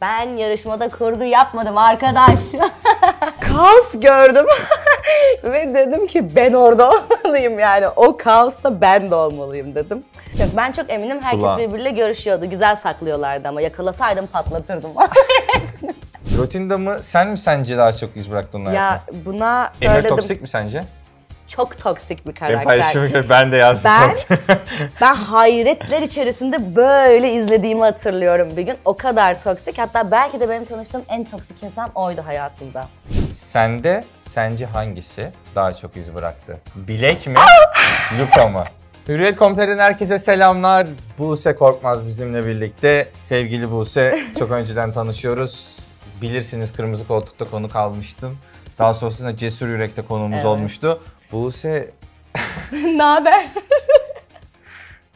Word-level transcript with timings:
Ben 0.00 0.36
yarışmada 0.36 0.88
kurgu 0.88 1.24
yapmadım 1.24 1.78
arkadaş. 1.78 2.40
Kaos 3.40 4.00
gördüm. 4.00 4.46
Ve 5.44 5.74
dedim 5.74 6.06
ki 6.06 6.36
ben 6.36 6.52
orada 6.52 6.90
olmalıyım 6.90 7.58
yani. 7.58 7.88
O 7.88 8.16
kaosta 8.16 8.80
ben 8.80 9.10
de 9.10 9.14
olmalıyım 9.14 9.74
dedim. 9.74 10.04
Yok, 10.38 10.48
ben 10.56 10.72
çok 10.72 10.90
eminim 10.92 11.20
herkes 11.22 11.40
Ulan. 11.40 11.58
birbiriyle 11.58 11.90
görüşüyordu. 11.90 12.50
Güzel 12.50 12.76
saklıyorlardı 12.76 13.48
ama 13.48 13.60
yakalasaydım 13.60 14.26
patlatırdım. 14.26 14.90
Rotinda 16.38 16.78
mı 16.78 16.96
sen 17.00 17.28
mi 17.28 17.38
sence 17.38 17.78
daha 17.78 17.92
çok 17.92 18.16
iz 18.16 18.30
bıraktın 18.30 18.60
onun 18.60 18.72
ya 18.72 18.88
hayatına? 18.88 19.24
buna 19.24 19.72
Emir 19.80 19.92
söyledim. 19.94 20.16
toksik 20.16 20.42
mi 20.42 20.48
sence? 20.48 20.84
Çok 21.48 21.78
toksik 21.78 22.18
bir 22.20 22.24
Benim 22.26 22.34
karakter. 22.34 22.64
paylaşımı 22.64 23.06
göre 23.06 23.28
ben 23.28 23.52
de 23.52 23.56
yazdım. 23.56 23.90
Ben 23.90 24.14
çok. 24.28 24.38
ben 25.00 25.14
hayretler 25.14 26.02
içerisinde 26.02 26.76
böyle 26.76 27.32
izlediğimi 27.32 27.80
hatırlıyorum 27.80 28.48
bir 28.56 28.62
gün. 28.62 28.76
O 28.84 28.96
kadar 28.96 29.42
toksik. 29.42 29.78
Hatta 29.78 30.10
belki 30.10 30.40
de 30.40 30.48
benim 30.48 30.64
tanıştığım 30.64 31.02
en 31.08 31.24
toksik 31.24 31.62
insan 31.62 31.90
oydu 31.94 32.22
hayatımda. 32.26 32.88
Sende 33.32 34.04
sence 34.20 34.66
hangisi 34.66 35.30
daha 35.54 35.74
çok 35.74 35.96
iz 35.96 36.14
bıraktı? 36.14 36.58
Bilek 36.74 37.26
mi? 37.26 37.34
Luka 38.20 38.48
mı? 38.48 38.64
Hürriyet 39.08 39.36
Komuter'den 39.36 39.78
herkese 39.78 40.18
selamlar. 40.18 40.86
Buse 41.18 41.54
Korkmaz 41.54 42.06
bizimle 42.06 42.46
birlikte. 42.46 43.08
Sevgili 43.16 43.70
Buse, 43.70 44.18
çok 44.38 44.50
önceden 44.50 44.92
tanışıyoruz. 44.92 45.78
Bilirsiniz 46.22 46.72
Kırmızı 46.72 47.06
Koltuk'ta 47.06 47.44
konuk 47.44 47.76
almıştım. 47.76 48.38
Daha 48.78 48.94
sonrasında 48.94 49.36
Cesur 49.36 49.68
Yürek'te 49.68 50.02
konuğumuz 50.02 50.36
Evet. 50.36 50.46
olmuştu. 50.46 51.00
Buse 51.32 51.90
ne 52.72 53.02
haber? 53.02 53.48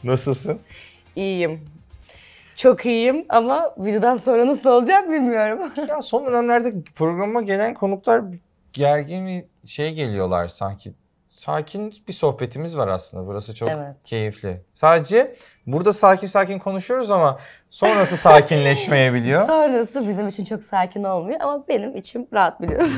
nasılsın? 0.04 0.58
İyiyim. 1.16 1.60
Çok 2.56 2.86
iyiyim 2.86 3.24
ama 3.28 3.74
videodan 3.78 4.16
sonra 4.16 4.46
nasıl 4.46 4.70
olacak 4.70 5.10
bilmiyorum. 5.10 5.72
Ya 5.88 6.02
son 6.02 6.26
dönemlerde 6.26 6.72
programa 6.94 7.42
gelen 7.42 7.74
konuklar 7.74 8.22
gergin 8.72 9.26
bir 9.26 9.68
şey 9.68 9.94
geliyorlar 9.94 10.48
sanki. 10.48 10.92
Sakin 11.30 11.94
bir 12.08 12.12
sohbetimiz 12.12 12.76
var 12.76 12.88
aslında. 12.88 13.26
Burası 13.26 13.54
çok 13.54 13.70
Evet. 13.70 13.96
keyifli. 14.04 14.60
Sadece 14.72 15.36
burada 15.66 15.92
sakin 15.92 16.26
sakin 16.26 16.58
konuşuyoruz 16.58 17.10
ama 17.10 17.38
sonrası 17.70 18.16
sakinleşmeyebiliyor. 18.16 19.42
Sonrası 19.46 20.08
bizim 20.08 20.28
için 20.28 20.44
çok 20.44 20.64
sakin 20.64 21.02
olmuyor 21.04 21.40
ama 21.40 21.68
benim 21.68 21.96
içim 21.96 22.26
rahat 22.32 22.60
biliyorum. 22.60 22.90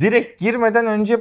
Direkt 0.00 0.40
girmeden 0.40 0.86
önce 0.86 1.20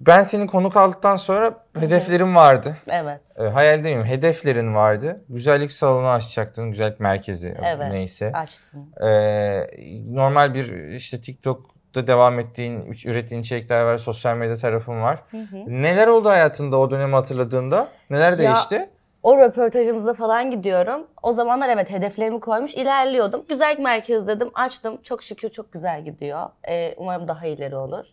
ben 0.00 0.22
seni 0.22 0.46
konuk 0.46 0.76
aldıktan 0.76 1.16
sonra 1.16 1.54
hedeflerim 1.78 2.36
vardı. 2.36 2.76
evet. 2.88 3.20
E, 3.38 3.42
hayal 3.42 3.78
demeyeyim, 3.78 4.04
hedeflerin 4.04 4.74
vardı. 4.74 5.24
Güzellik 5.28 5.72
salonu 5.72 6.08
açacaktın, 6.08 6.70
güzellik 6.70 7.00
merkezi 7.00 7.54
Evet. 7.64 7.92
neyse. 7.92 8.32
Açtım. 8.32 8.86
Ee, 9.06 9.66
normal 10.10 10.54
bir 10.54 10.92
işte 10.94 11.20
TikTok'ta 11.20 12.06
devam 12.06 12.38
ettiğin, 12.38 12.80
üç- 12.80 13.06
ürettiğin 13.06 13.40
içerikler 13.40 13.82
var, 13.84 13.98
sosyal 13.98 14.36
medya 14.36 14.56
tarafın 14.56 15.02
var. 15.02 15.18
Neler 15.66 16.06
oldu 16.06 16.28
hayatında 16.28 16.76
o 16.78 16.90
dönemi 16.90 17.14
hatırladığında? 17.14 17.88
Neler 18.10 18.38
değişti? 18.38 18.90
O 19.22 19.38
röportajımızda 19.38 20.14
falan 20.14 20.50
gidiyorum. 20.50 21.06
O 21.22 21.32
zamanlar 21.32 21.68
evet 21.68 21.90
hedeflerimi 21.90 22.40
koymuş 22.40 22.74
ilerliyordum. 22.74 23.44
Güzellik 23.48 23.78
merkezi 23.78 24.26
dedim 24.26 24.50
açtım. 24.54 24.98
Çok 25.02 25.22
şükür 25.22 25.48
çok 25.48 25.72
güzel 25.72 26.04
gidiyor. 26.04 26.46
Ee, 26.68 26.94
umarım 26.96 27.28
daha 27.28 27.46
ileri 27.46 27.76
olur. 27.76 28.04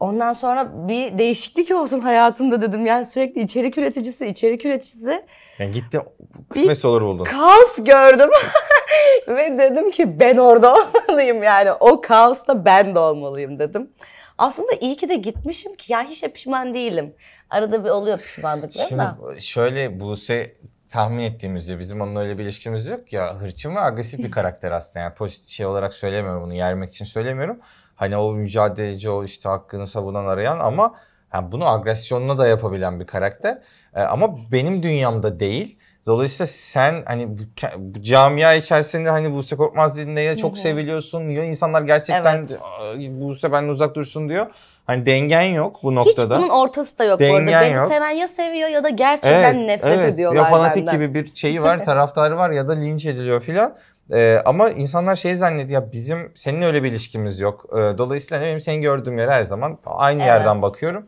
Ondan 0.00 0.32
sonra 0.32 0.88
bir 0.88 1.18
değişiklik 1.18 1.70
olsun 1.70 2.00
hayatımda 2.00 2.62
dedim. 2.62 2.86
Yani 2.86 3.06
sürekli 3.06 3.40
içerik 3.40 3.78
üreticisi, 3.78 4.26
içerik 4.26 4.64
üreticisi. 4.64 5.24
Yani 5.58 5.70
gitti 5.70 6.00
kısmet 6.48 6.84
olur 6.84 7.02
buldun. 7.02 7.24
Kaos 7.24 7.84
gördüm. 7.84 8.30
Ve 9.28 9.58
dedim 9.58 9.90
ki 9.90 10.20
ben 10.20 10.36
orada 10.36 10.74
olmalıyım 11.08 11.42
yani. 11.42 11.72
O 11.72 12.00
kaosta 12.00 12.64
ben 12.64 12.94
de 12.94 12.98
olmalıyım 12.98 13.58
dedim. 13.58 13.90
Aslında 14.38 14.72
iyi 14.80 14.96
ki 14.96 15.08
de 15.08 15.14
gitmişim 15.14 15.74
ki 15.76 15.92
yani 15.92 16.08
hiç 16.08 16.22
de 16.22 16.28
pişman 16.28 16.74
değilim. 16.74 17.14
Arada 17.50 17.84
bir 17.84 17.90
oluyor 17.90 18.18
pişmanlıklar 18.18 18.86
Şimdi 18.88 19.02
da. 19.02 19.16
şöyle 19.40 20.00
Buse 20.00 20.56
tahmin 20.90 21.22
ettiğimizde 21.22 21.78
bizim 21.78 22.00
onunla 22.00 22.20
öyle 22.20 22.38
bir 22.38 22.44
ilişkimiz 22.44 22.86
yok 22.86 23.12
ya 23.12 23.34
hırçın 23.34 23.76
ve 23.76 23.80
agresif 23.80 24.20
bir 24.20 24.30
karakter 24.30 24.72
aslında 24.72 24.98
yani 24.98 25.14
pozitif 25.14 25.48
şey 25.48 25.66
olarak 25.66 25.94
söylemiyorum 25.94 26.42
bunu 26.42 26.54
yermek 26.54 26.90
için 26.90 27.04
söylemiyorum. 27.04 27.58
Hani 27.96 28.16
o 28.16 28.32
mücadeleci 28.32 29.10
o 29.10 29.24
işte 29.24 29.48
hakkını 29.48 29.86
savunan 29.86 30.26
arayan 30.26 30.58
ama 30.60 30.94
yani 31.34 31.52
bunu 31.52 31.68
agresyonla 31.68 32.38
da 32.38 32.46
yapabilen 32.46 33.00
bir 33.00 33.06
karakter. 33.06 33.58
Ee, 33.94 34.00
ama 34.02 34.36
benim 34.52 34.82
dünyamda 34.82 35.40
değil. 35.40 35.78
Dolayısıyla 36.06 36.46
sen 36.46 37.02
hani 37.06 37.28
bu, 37.38 37.42
bu 37.78 38.02
camia 38.02 38.54
içerisinde 38.54 39.10
hani 39.10 39.34
Buse 39.34 39.56
Korkmaz 39.56 39.98
ya 39.98 40.36
çok 40.36 40.58
seviliyorsun 40.58 41.28
ya 41.28 41.44
insanlar 41.44 41.82
gerçekten 41.82 42.36
Evet. 42.36 42.58
"Aa, 42.62 43.20
Buse 43.20 43.52
benden 43.52 43.68
uzak 43.68 43.94
dursun 43.94 44.28
diyor. 44.28 44.46
Hani 44.86 45.06
dengen 45.06 45.42
yok 45.42 45.76
bu 45.82 45.90
Hiç 45.90 45.96
noktada. 45.96 46.38
bunun 46.38 46.48
ortası 46.48 46.98
da 46.98 47.04
yok 47.04 47.18
bu 47.20 47.22
Dengen 47.24 47.52
arada. 47.52 47.60
Beni 47.66 47.74
yok. 47.74 47.88
seven 47.88 48.10
ya 48.10 48.28
seviyor 48.28 48.68
ya 48.68 48.84
da 48.84 48.88
gerçekten 48.88 49.66
nefret 49.66 50.12
ediyorlar 50.14 50.38
Ya 50.40 50.44
fanatik 50.50 50.86
benden. 50.86 50.94
gibi 50.94 51.14
bir 51.14 51.34
şeyi 51.34 51.62
var, 51.62 51.84
taraftarı 51.84 52.36
var 52.36 52.50
ya 52.50 52.68
da 52.68 52.72
linç 52.72 53.06
ediliyor 53.06 53.40
filan. 53.40 53.74
Ee, 54.12 54.42
ama 54.44 54.70
insanlar 54.70 55.16
şey 55.16 55.36
zannediyor 55.36 55.82
ya 55.82 55.92
bizim 55.92 56.32
seninle 56.34 56.66
öyle 56.66 56.82
bir 56.82 56.88
ilişkimiz 56.90 57.40
yok. 57.40 57.66
Ee, 57.72 57.76
dolayısıyla 57.98 58.38
ne 58.38 58.42
bileyim 58.42 58.60
seni 58.60 58.80
gördüğüm 58.80 59.18
yer 59.18 59.28
her 59.28 59.42
zaman 59.42 59.78
aynı 59.86 60.22
Evet. 60.22 60.28
yerden 60.28 60.62
bakıyorum. 60.62 61.06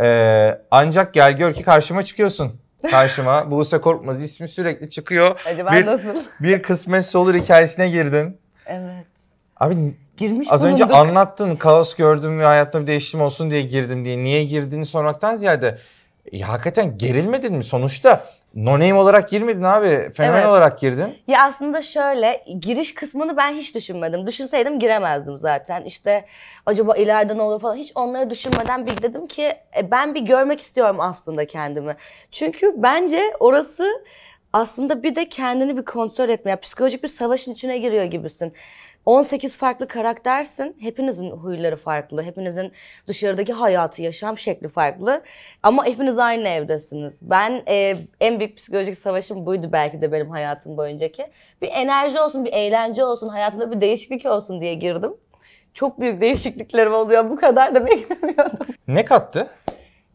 Ee, 0.00 0.58
ancak 0.70 1.14
gel 1.14 1.36
gör 1.36 1.52
ki 1.52 1.62
karşıma 1.62 2.02
çıkıyorsun. 2.02 2.52
Karşıma 2.90 3.50
Buse 3.50 3.80
Korkmaz 3.80 4.22
ismi 4.22 4.48
sürekli 4.48 4.90
çıkıyor. 4.90 5.40
Acaba 5.46 5.72
Bir- 5.72 5.86
nasıl? 5.86 6.14
Bir 6.40 6.62
kısmetse 6.62 7.18
olur 7.18 7.34
hikayesine 7.34 7.88
girdin. 7.88 8.38
Evet. 8.66 9.06
Abi 9.56 9.94
Girmiş 10.16 10.48
az 10.52 10.64
önce 10.64 10.84
bulunduk. 10.84 10.96
anlattın 11.08 11.56
kaos 11.56 11.94
gördüm 11.94 12.38
ve 12.40 12.44
hayatımda 12.44 12.82
bir 12.82 12.86
değişim 12.86 13.20
olsun 13.20 13.50
diye 13.50 13.62
girdim 13.62 14.04
diye. 14.04 14.18
Niye 14.18 14.44
girdiğini 14.44 14.86
sormaktan 14.86 15.36
ziyade 15.36 15.78
ya 16.32 16.48
hakikaten 16.48 16.98
gerilmedin 16.98 17.54
mi? 17.54 17.64
Sonuçta 17.64 18.24
no 18.56 18.72
name 18.72 18.94
olarak 18.94 19.28
girmedin 19.30 19.62
abi. 19.62 20.12
Fenomen 20.14 20.38
Evet. 20.38 20.48
olarak 20.48 20.78
girdin. 20.78 21.14
Ya 21.28 21.42
aslında 21.42 21.82
şöyle 21.82 22.44
giriş 22.60 22.94
kısmını 22.94 23.36
ben 23.36 23.54
hiç 23.54 23.74
düşünmedim. 23.74 24.26
Düşünseydim 24.26 24.78
giremezdim 24.78 25.38
zaten. 25.38 25.82
İşte 25.84 26.24
acaba 26.66 26.96
ileride 26.96 27.36
ne 27.38 27.42
olur 27.42 27.60
falan 27.60 27.76
hiç 27.76 27.92
onları 27.94 28.30
düşünmeden 28.30 28.86
bir 28.86 29.02
dedim 29.02 29.26
ki 29.26 29.42
e, 29.76 29.90
ben 29.90 30.14
bir 30.14 30.20
görmek 30.20 30.60
istiyorum 30.60 30.96
aslında 31.00 31.46
kendimi. 31.46 31.96
Çünkü 32.30 32.74
bence 32.76 33.22
orası 33.40 33.88
aslında 34.52 35.02
bir 35.02 35.16
de 35.16 35.28
kendini 35.28 35.76
bir 35.76 35.84
kontrol 35.84 36.28
etme. 36.28 36.50
Ya, 36.50 36.60
psikolojik 36.60 37.02
bir 37.02 37.08
savaşın 37.08 37.52
içine 37.52 37.78
giriyor 37.78 38.04
gibisin. 38.04 38.52
18 39.06 39.56
farklı 39.56 39.88
karaktersin. 39.88 40.76
Hepinizin 40.80 41.30
huyları 41.30 41.76
farklı. 41.76 42.22
Hepinizin 42.22 42.72
dışarıdaki 43.06 43.52
hayatı, 43.52 44.02
yaşam 44.02 44.38
şekli 44.38 44.68
farklı. 44.68 45.22
Ama 45.62 45.86
hepiniz 45.86 46.18
aynı 46.18 46.48
evdesiniz. 46.48 47.18
Ben 47.22 47.62
e, 47.68 47.96
en 48.20 48.38
büyük 48.38 48.56
psikolojik 48.56 48.98
savaşım 48.98 49.46
buydu 49.46 49.68
belki 49.72 50.00
de 50.00 50.12
benim 50.12 50.30
hayatım 50.30 50.76
boyuncaki. 50.76 51.26
Bir 51.62 51.68
enerji 51.68 52.20
olsun, 52.20 52.44
bir 52.44 52.52
eğlence 52.52 53.04
olsun, 53.04 53.28
hayatımda 53.28 53.70
bir 53.70 53.80
değişiklik 53.80 54.26
olsun 54.26 54.60
diye 54.60 54.74
girdim. 54.74 55.14
Çok 55.74 56.00
büyük 56.00 56.20
değişikliklerim 56.20 56.94
oluyor. 56.94 57.30
Bu 57.30 57.36
kadar 57.36 57.74
da 57.74 57.86
beklemiyordum. 57.86 58.66
Ne 58.88 59.04
kattı? 59.04 59.48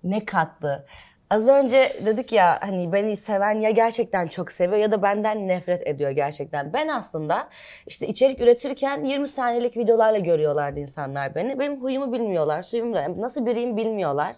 Ne 0.04 0.26
kattı? 0.26 0.86
Az 1.32 1.48
önce 1.48 1.98
dedik 2.06 2.32
ya 2.32 2.58
hani 2.62 2.94
beni 2.94 3.18
seven 3.18 3.62
ya 3.62 3.70
gerçekten 3.70 4.28
çok 4.28 4.52
seviyor 4.52 4.78
ya 4.78 4.92
da 4.92 5.02
benden 5.02 5.48
nefret 5.48 5.88
ediyor 5.88 6.12
gerçekten. 6.12 6.74
Ben 6.74 6.88
aslında 6.88 7.50
işte 7.88 8.08
içerik 8.08 8.42
üretirken 8.42 9.04
20 9.04 9.28
saniyelik 9.28 9.78
videolarla 9.78 10.18
görüyorlardı 10.18 10.80
insanlar 10.80 11.36
beni. 11.36 11.60
Benim 11.60 11.82
huyumu 11.82 12.14
bilmiyorlar, 12.14 12.64
suyumu 12.64 12.96
nasıl 13.18 13.46
biriyim 13.46 13.78
bilmiyorlar. 13.78 14.36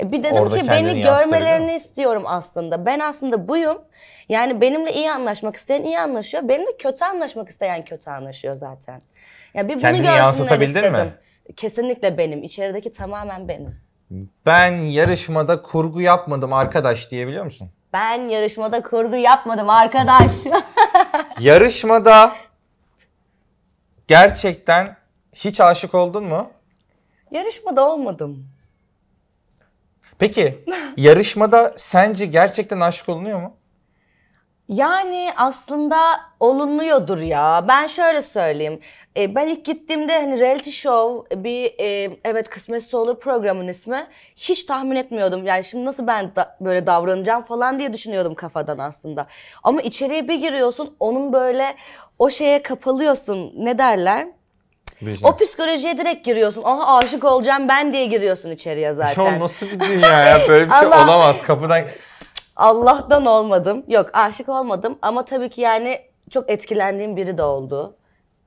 E 0.00 0.12
bir 0.12 0.24
dedim 0.24 0.36
Orada 0.36 0.58
ki 0.58 0.68
beni 0.68 1.00
görmelerini 1.00 1.74
istiyorum 1.74 2.22
aslında. 2.26 2.86
Ben 2.86 3.00
aslında 3.00 3.48
buyum. 3.48 3.78
Yani 4.28 4.60
benimle 4.60 4.92
iyi 4.92 5.10
anlaşmak 5.10 5.56
isteyen 5.56 5.82
iyi 5.82 6.00
anlaşıyor. 6.00 6.48
Benimle 6.48 6.76
kötü 6.78 7.04
anlaşmak 7.04 7.48
isteyen 7.48 7.84
kötü 7.84 8.10
anlaşıyor 8.10 8.54
zaten. 8.54 9.00
Ya 9.54 9.68
bir 9.68 9.74
bunu 9.74 9.80
Kendini 9.80 10.06
yansıtabildin 10.06 10.66
istedim. 10.66 10.92
mi? 10.92 11.12
Kesinlikle 11.56 12.18
benim. 12.18 12.42
İçerideki 12.42 12.92
tamamen 12.92 13.48
benim. 13.48 13.85
Ben 14.46 14.72
yarışmada 14.82 15.62
kurgu 15.62 16.00
yapmadım 16.00 16.52
arkadaş 16.52 17.10
diyebiliyor 17.10 17.44
musun? 17.44 17.70
Ben 17.92 18.28
yarışmada 18.28 18.82
kurgu 18.82 19.16
yapmadım 19.16 19.70
arkadaş. 19.70 20.32
Yarışmada 21.40 22.36
gerçekten 24.08 24.96
hiç 25.34 25.60
aşık 25.60 25.94
oldun 25.94 26.24
mu? 26.24 26.50
yarışmada 27.30 27.88
olmadım. 27.90 28.48
Peki 30.18 30.64
yarışmada 30.96 31.72
sence 31.76 32.26
gerçekten 32.26 32.80
aşık 32.80 33.08
olunuyor 33.08 33.40
mu? 33.40 33.56
Yani 34.68 35.32
aslında 35.36 36.20
olunuyordur 36.40 37.18
ya. 37.18 37.64
Ben 37.68 37.86
şöyle 37.86 38.22
söyleyeyim. 38.22 38.80
E, 39.16 39.34
ben 39.34 39.46
ilk 39.46 39.64
gittiğimde 39.64 40.20
hani 40.20 40.40
reality 40.40 40.70
show 40.70 41.44
bir 41.44 41.74
e, 41.80 42.16
evet 42.24 42.50
kısmetse 42.50 42.96
olur 42.96 43.20
programın 43.20 43.68
ismi. 43.68 44.06
Hiç 44.36 44.64
tahmin 44.64 44.96
etmiyordum. 44.96 45.46
Yani 45.46 45.64
şimdi 45.64 45.84
nasıl 45.84 46.06
ben 46.06 46.36
da, 46.36 46.56
böyle 46.60 46.86
davranacağım 46.86 47.44
falan 47.44 47.78
diye 47.78 47.92
düşünüyordum 47.92 48.34
kafadan 48.34 48.78
aslında. 48.78 49.26
Ama 49.62 49.80
içeriye 49.82 50.28
bir 50.28 50.34
giriyorsun 50.34 50.96
onun 51.00 51.32
böyle 51.32 51.74
o 52.18 52.30
şeye 52.30 52.62
kapalıyorsun. 52.62 53.52
Ne 53.56 53.78
derler? 53.78 54.28
Bilmiyorum. 55.00 55.24
O 55.24 55.36
psikolojiye 55.36 55.98
direkt 55.98 56.24
giriyorsun. 56.24 56.62
Aha 56.64 56.96
aşık 56.96 57.24
olacağım 57.24 57.68
ben 57.68 57.92
diye 57.92 58.06
giriyorsun 58.06 58.50
içeriye 58.50 58.92
zaten. 58.92 59.24
Ya 59.24 59.40
nasıl 59.40 59.66
bir 59.66 59.80
dünya 59.80 60.20
ya? 60.24 60.40
Böyle 60.48 60.66
bir 60.66 60.70
şey 60.72 60.80
Allah- 60.88 61.04
olamaz. 61.04 61.36
Kapıdan 61.42 61.82
Allah'tan 62.56 63.26
olmadım. 63.26 63.84
Yok 63.88 64.10
aşık 64.12 64.48
olmadım 64.48 64.98
ama 65.02 65.24
tabii 65.24 65.48
ki 65.48 65.60
yani 65.60 66.00
çok 66.30 66.50
etkilendiğim 66.50 67.16
biri 67.16 67.38
de 67.38 67.42
oldu. 67.42 67.96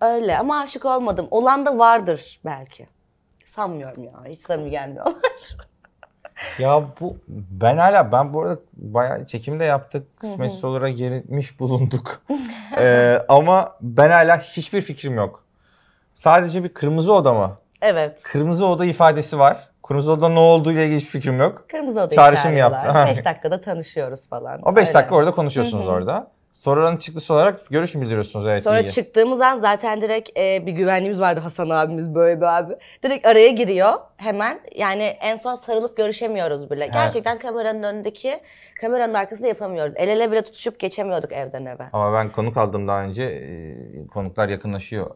Öyle 0.01 0.37
ama 0.37 0.59
aşık 0.59 0.85
olmadım. 0.85 1.27
Olan 1.31 1.65
da 1.65 1.77
vardır 1.77 2.39
belki. 2.45 2.87
Sanmıyorum 3.45 4.03
ya. 4.03 4.13
Hiç 4.27 4.39
samimi 4.41 4.69
gelmiyorlar. 4.69 5.13
Ya 6.59 6.83
bu 6.99 7.17
ben 7.27 7.77
hala 7.77 8.11
ben 8.11 8.33
bu 8.33 8.41
arada 8.41 8.59
bayağı 8.73 9.25
çekimde 9.25 9.65
yaptık. 9.65 10.17
Kısmetse 10.19 10.67
olarak 10.67 10.97
girmiş 10.97 11.59
bulunduk. 11.59 12.21
Ee, 12.77 13.21
ama 13.29 13.75
ben 13.81 14.09
hala 14.09 14.37
hiçbir 14.39 14.81
fikrim 14.81 15.15
yok. 15.17 15.43
Sadece 16.13 16.63
bir 16.63 16.69
kırmızı 16.73 17.13
oda 17.13 17.33
mı? 17.33 17.57
evet. 17.81 18.23
Kırmızı 18.23 18.65
oda 18.67 18.85
ifadesi 18.85 19.39
var. 19.39 19.69
Kırmızı 19.87 20.11
oda 20.11 20.29
ne 20.29 20.39
olduğu 20.39 20.71
ile 20.71 20.83
ilgili 20.85 20.97
hiçbir 20.97 21.09
fikrim 21.11 21.39
yok. 21.39 21.65
Kırmızı 21.71 21.99
odayı 21.99 22.15
Çağrışım 22.15 22.57
yaptı. 22.57 22.81
çağırıyorlar. 22.83 23.15
5 23.17 23.25
dakikada 23.25 23.61
tanışıyoruz 23.61 24.27
falan. 24.29 24.61
O 24.67 24.75
5 24.75 24.87
Öyle. 24.87 24.93
dakika 24.93 25.15
orada 25.15 25.31
konuşuyorsunuz 25.31 25.87
orada. 25.87 26.31
Soruların 26.51 26.97
çıktısı 26.97 27.33
olarak 27.33 27.69
görüş 27.69 27.95
mü 27.95 28.01
bildiriyorsunuz? 28.01 28.47
Evet 28.47 28.63
Sonra 28.63 28.79
iyi. 28.79 28.91
çıktığımız 28.91 29.41
an 29.41 29.59
zaten 29.59 30.01
direkt 30.01 30.37
e, 30.39 30.65
bir 30.65 30.71
güvenliğimiz 30.71 31.19
vardı 31.19 31.39
Hasan 31.39 31.69
abimiz 31.69 32.15
böyle 32.15 32.37
bir 32.41 32.57
abi. 32.57 32.73
Direkt 33.03 33.25
araya 33.25 33.49
giriyor 33.49 33.93
hemen. 34.17 34.59
Yani 34.75 35.03
en 35.03 35.35
son 35.35 35.55
sarılıp 35.55 35.97
görüşemiyoruz 35.97 36.71
bile. 36.71 36.87
Gerçekten 36.87 37.39
kameranın 37.39 37.83
önündeki, 37.83 38.39
kameranın 38.81 39.13
arkasında 39.13 39.47
yapamıyoruz. 39.47 39.93
El 39.97 40.07
ele 40.07 40.31
bile 40.31 40.41
tutuşup 40.41 40.79
geçemiyorduk 40.79 41.31
evden 41.31 41.65
eve. 41.65 41.83
Ama 41.93 42.13
ben 42.13 42.31
konuk 42.31 42.57
aldım 42.57 42.87
daha 42.87 43.03
önce. 43.03 43.23
e, 43.23 44.07
konuklar 44.07 44.49
yakınlaşıyor. 44.49 45.15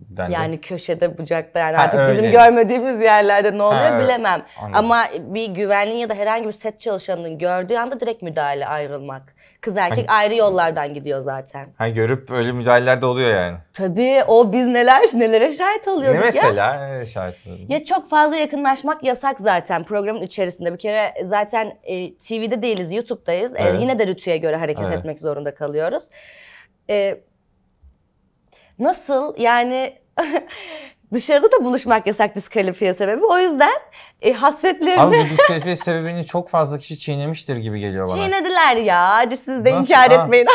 dendi. 0.00 0.32
Yani 0.32 0.60
köşede, 0.60 1.18
bucakta 1.18 1.58
yani 1.58 1.76
Ha, 1.76 1.82
artık 1.82 2.00
bizim 2.10 2.24
öyle. 2.24 2.32
görmediğimiz 2.32 3.02
yerlerde 3.02 3.58
ne 3.58 3.62
oluyor 3.62 3.90
evet. 3.92 4.04
bilemem. 4.04 4.42
Anladım. 4.60 4.74
Ama 4.78 5.04
bir 5.18 5.48
güvenliğin 5.48 5.98
ya 5.98 6.08
da 6.08 6.14
herhangi 6.14 6.46
bir 6.46 6.52
set 6.52 6.80
çalışanının 6.80 7.38
gördüğü 7.38 7.76
anda 7.76 8.00
direkt 8.00 8.22
müdahale 8.22 8.66
ayrılmak. 8.66 9.34
Kız 9.64 9.76
erkek 9.76 10.10
ayrı 10.10 10.34
yollardan 10.34 10.94
gidiyor 10.94 11.20
zaten. 11.20 11.66
Ha, 11.78 11.88
görüp 11.88 12.30
öyle 12.30 12.52
müdahaleler 12.52 13.00
de 13.02 13.06
oluyor 13.06 13.30
yani. 13.30 13.56
Tabii 13.72 14.24
o 14.26 14.52
biz 14.52 14.66
neler 14.66 15.02
nelere 15.14 15.52
şahit 15.52 15.86
Ne 15.86 15.92
oluyorduk 15.92 16.20
ya. 16.20 16.24
mesela? 16.26 17.06
Şahit 17.06 17.46
oldun? 17.46 17.66
Ya 17.68 17.84
çok 17.84 18.10
fazla 18.10 18.36
yakınlaşmak 18.36 19.04
yasak 19.04 19.40
zaten 19.40 19.84
programın 19.84 20.22
içerisinde. 20.22 20.72
Bir 20.72 20.78
kere 20.78 21.14
zaten 21.24 21.78
e, 21.82 22.14
TV'de 22.14 22.62
değiliz, 22.62 22.92
YouTube'dayız. 22.92 23.54
E, 23.54 23.58
Evet. 23.58 23.80
yine 23.80 23.98
de 23.98 24.06
rütüye 24.06 24.36
göre 24.36 24.56
hareket 24.56 24.84
Evet. 24.84 24.98
etmek 24.98 25.20
zorunda 25.20 25.54
kalıyoruz. 25.54 26.04
E, 26.90 27.20
nasıl 28.78 29.34
yani 29.38 29.98
dışarıda 31.14 31.52
da 31.52 31.64
buluşmak 31.64 32.06
yasak 32.06 32.34
diskalifiye 32.34 32.94
sebebi. 32.94 33.24
O 33.24 33.38
yüzden 33.38 33.72
e, 34.22 34.32
hasretlerini 34.32 35.00
Abi 35.00 35.16
bu 35.16 35.24
diskalifiye 35.30 35.76
sebebini 35.76 36.26
çok 36.26 36.48
fazla 36.48 36.78
kişi 36.78 36.98
çiğnemiştir 36.98 37.56
gibi 37.56 37.80
geliyor 37.80 38.08
bana. 38.08 38.14
çiğnediler 38.24 38.76
ya. 38.76 39.08
Hadi 39.08 39.36
siz 39.36 39.64
de 39.64 39.72
Nasıl? 39.72 39.90
inkar 39.92 40.10
Ha. 40.12 40.22
etmeyin. 40.24 40.46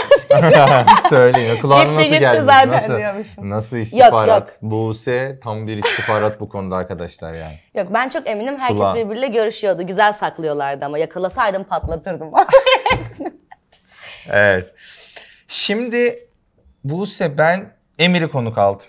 Söyleyin. 1.09 1.61
Kulağına 1.61 1.95
nasıl 1.95 2.01
gitti 2.07 2.19
geldi? 2.19 2.39
zaten 2.45 2.69
nasıl, 2.71 2.97
diyormuşum. 2.97 3.49
nasıl 3.49 3.77
istihbarat? 3.77 4.47
yok. 4.49 4.57
Buse 4.61 5.39
tam 5.43 5.67
bir 5.67 5.77
istihbarat 5.77 6.39
bu 6.39 6.49
konuda 6.49 6.75
arkadaşlar 6.75 7.33
yani. 7.33 7.59
Yok 7.75 7.87
ben 7.93 8.09
çok 8.09 8.27
eminim 8.29 8.57
herkes 8.59 8.77
Kulağın. 8.77 8.95
birbiriyle 8.97 9.27
görüşüyordu. 9.27 9.87
Güzel 9.87 10.13
saklıyorlardı 10.13 10.85
ama 10.85 10.97
yakalasaydım 10.97 11.63
patlatırdım. 11.63 12.31
Evet. 14.31 14.73
Şimdi 15.47 16.27
Buse 16.83 17.37
ben 17.37 17.73
Emir'i 17.99 18.27
konuk 18.27 18.57
aldım. 18.57 18.85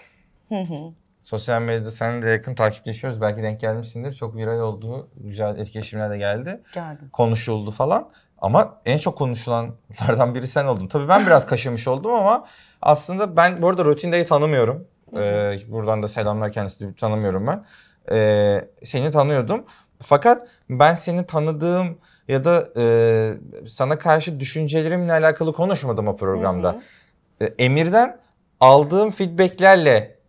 Sosyal 1.30 1.62
medyada 1.62 1.90
seninle 1.90 2.26
de 2.26 2.30
yakın 2.30 2.54
takipleşiyoruz. 2.54 3.20
Belki 3.20 3.42
denk 3.42 3.60
gelmişsindir. 3.60 4.12
Çok 4.12 4.36
viral 4.36 4.60
oldu. 4.60 5.08
Güzel 5.16 5.58
etkileşimler 5.58 6.10
de 6.10 6.18
geldi. 6.18 6.60
Gördüm. 6.74 7.10
Konuşuldu 7.12 7.70
falan. 7.70 8.10
Ama 8.38 8.80
en 8.86 8.98
çok 8.98 9.18
konuşulanlardan 9.18 10.34
biri 10.34 10.46
sen 10.46 10.64
oldun. 10.64 10.86
Tabii 10.86 11.08
ben 11.08 11.26
biraz 11.26 11.46
kaşımış 11.46 11.88
oldum 11.88 12.14
ama 12.14 12.46
aslında 12.82 13.36
ben 13.36 13.62
bu 13.62 13.68
arada 13.68 13.84
Rutinda'yı 13.84 14.26
tanımıyorum. 14.26 14.86
Ee, 15.16 15.58
buradan 15.68 16.02
da 16.02 16.08
selamlar 16.08 16.52
kendisini 16.52 16.94
tanımıyorum 16.94 17.46
ben. 17.46 17.64
Ee, 18.12 18.68
seni 18.82 19.10
tanıyordum. 19.10 19.64
Fakat 19.98 20.48
ben 20.70 20.94
seni 20.94 21.26
tanıdığım 21.26 21.98
ya 22.28 22.44
da 22.44 22.64
e, 22.76 22.84
sana 23.66 23.98
karşı 23.98 24.40
düşüncelerimle 24.40 25.12
alakalı 25.12 25.52
konuşmadım 25.52 26.08
o 26.08 26.16
programda. 26.16 26.82
E, 27.40 27.44
Emir'den 27.44 28.20
aldığım 28.60 29.10
feedbacklerle 29.10 30.19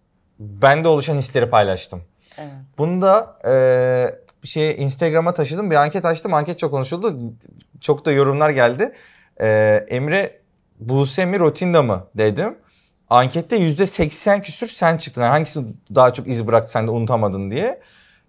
bende 0.41 0.87
oluşan 0.87 1.17
hisleri 1.17 1.49
paylaştım. 1.49 2.01
Evet. 2.37 2.51
Bunu 2.77 3.01
da 3.01 3.39
e, 3.47 3.55
şey 4.47 4.83
Instagram'a 4.83 5.33
taşıdım. 5.33 5.71
Bir 5.71 5.75
anket 5.75 6.05
açtım. 6.05 6.33
Anket 6.33 6.59
çok 6.59 6.71
konuşuldu. 6.71 7.19
Çok 7.81 8.05
da 8.05 8.11
yorumlar 8.11 8.49
geldi. 8.49 8.93
E, 9.41 9.47
Emre 9.89 10.31
Buse 10.79 11.25
mi 11.25 11.39
Rotinda 11.39 11.83
mı 11.83 12.07
dedim. 12.15 12.57
Ankette 13.09 13.57
%80 13.57 14.41
küsür 14.41 14.67
sen 14.67 14.97
çıktın. 14.97 15.21
Yani 15.21 15.31
hangisi 15.31 15.59
daha 15.95 16.13
çok 16.13 16.27
iz 16.27 16.47
bıraktı 16.47 16.71
sen 16.71 16.87
de 16.87 16.91
unutamadın 16.91 17.51
diye. 17.51 17.81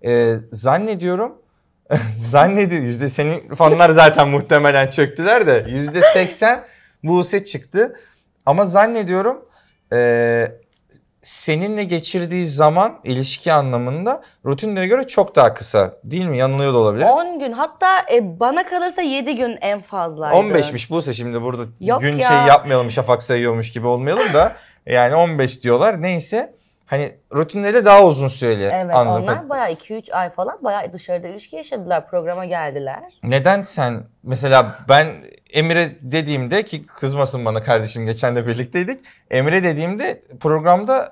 E, 0.05 0.35
zannediyorum 0.53 1.43
zannediyorum 2.19 2.87
yüzde 2.87 3.09
senin 3.09 3.55
fanlar 3.55 3.91
zaten 3.91 4.29
muhtemelen 4.29 4.91
çöktüler 4.91 5.47
de 5.47 5.67
yüzde 5.69 6.03
seksen 6.13 6.65
Buse 7.03 7.45
çıktı. 7.45 7.97
Ama 8.47 8.65
zannediyorum 8.65 9.45
e, 9.93 10.62
seninle 11.23 11.85
geçirdiği 11.85 12.47
zaman 12.47 13.01
ilişki 13.05 13.53
anlamında 13.53 14.23
rutinlere 14.47 14.87
göre 14.87 15.07
çok 15.07 15.37
daha 15.37 15.55
kısa. 15.55 15.93
Değil 16.05 16.25
mi? 16.27 16.39
Yanılıyor 16.39 16.75
da 16.75 16.79
olabilir. 16.79 17.05
10 17.05 17.39
gün 17.39 17.53
hatta 17.53 18.01
e, 18.13 18.41
bana 18.41 18.67
kalırsa 18.67 19.03
7 19.03 19.37
gün 19.37 19.59
en 19.61 19.81
fazlaydı. 19.81 20.37
15'miş 20.37 20.91
Buse 20.91 21.13
şimdi 21.13 21.43
burada 21.43 21.63
Yok 21.81 22.01
gün 22.01 22.19
ya. 22.19 22.29
şey 22.29 22.37
yapmayalım 22.37 22.91
şafak 22.91 23.23
sayıyormuş 23.23 23.73
gibi 23.73 23.87
olmayalım 23.87 24.33
da 24.35 24.53
yani 24.87 25.15
15 25.15 25.63
diyorlar. 25.63 26.03
Neyse 26.03 26.55
hani 26.93 27.13
rutinleri 27.35 27.85
daha 27.85 28.05
uzun 28.05 28.29
süreli 28.29 28.71
Evet 28.73 28.95
anladım. 28.95 29.23
onlar 29.23 29.49
bayağı 29.49 29.73
2-3 29.73 30.13
ay 30.13 30.31
falan 30.31 30.65
bayağı 30.65 30.93
dışarıda 30.93 31.29
ilişki 31.29 31.57
yaşadılar. 31.57 32.09
Programa 32.09 32.45
geldiler. 32.45 33.03
Neden 33.25 33.61
sen 33.61 34.05
mesela 34.23 34.75
ben 34.89 35.07
Emre 35.53 35.89
dediğimde 36.01 36.63
ki 36.63 36.83
kızmasın 36.83 37.45
bana 37.45 37.63
kardeşim 37.63 38.07
geçen 38.07 38.37
de 38.37 38.47
birlikteydik. 38.47 39.01
Emre 39.31 39.63
dediğimde 39.65 40.21
programda 40.41 41.11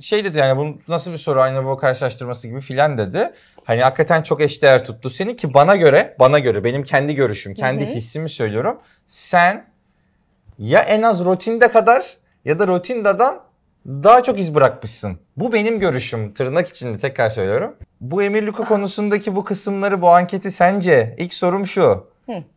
şey 0.00 0.24
dedi 0.24 0.38
yani 0.38 0.58
bu 0.58 0.78
nasıl 0.88 1.12
bir 1.12 1.18
soru 1.18 1.40
aynı 1.40 1.64
bu 1.64 1.76
karşılaştırması 1.76 2.48
gibi 2.48 2.60
filan 2.60 2.98
dedi. 2.98 3.32
Hani 3.64 3.80
hakikaten 3.80 4.22
çok 4.22 4.40
eşdeğer 4.40 4.84
tuttu 4.84 5.10
seni 5.10 5.36
ki 5.36 5.54
bana 5.54 5.76
göre 5.76 6.16
bana 6.20 6.38
göre 6.38 6.64
benim 6.64 6.82
kendi 6.82 7.14
görüşüm 7.14 7.54
kendi 7.54 7.86
Hı 7.86 7.90
hı. 7.90 7.94
hissimi 7.94 8.28
söylüyorum. 8.28 8.80
Sen 9.06 9.66
ya 10.58 10.80
en 10.80 11.02
az 11.02 11.24
rutinde 11.24 11.68
kadar 11.68 12.16
ya 12.44 12.58
da 12.58 12.66
rutindadan 12.66 13.45
daha 13.86 14.22
çok 14.22 14.38
iz 14.38 14.54
bırakmışsın. 14.54 15.18
Bu 15.36 15.52
benim 15.52 15.80
görüşüm. 15.80 16.34
Tırnak 16.34 16.68
içinde 16.68 16.98
tekrar 16.98 17.30
söylüyorum. 17.30 17.74
Bu 18.00 18.22
Emir 18.22 18.42
Luka 18.42 18.64
konusundaki 18.64 19.36
bu 19.36 19.44
kısımları, 19.44 20.02
bu 20.02 20.08
anketi 20.08 20.50
sence? 20.50 21.14
İlk 21.18 21.34
sorum 21.34 21.66
şu. 21.66 22.06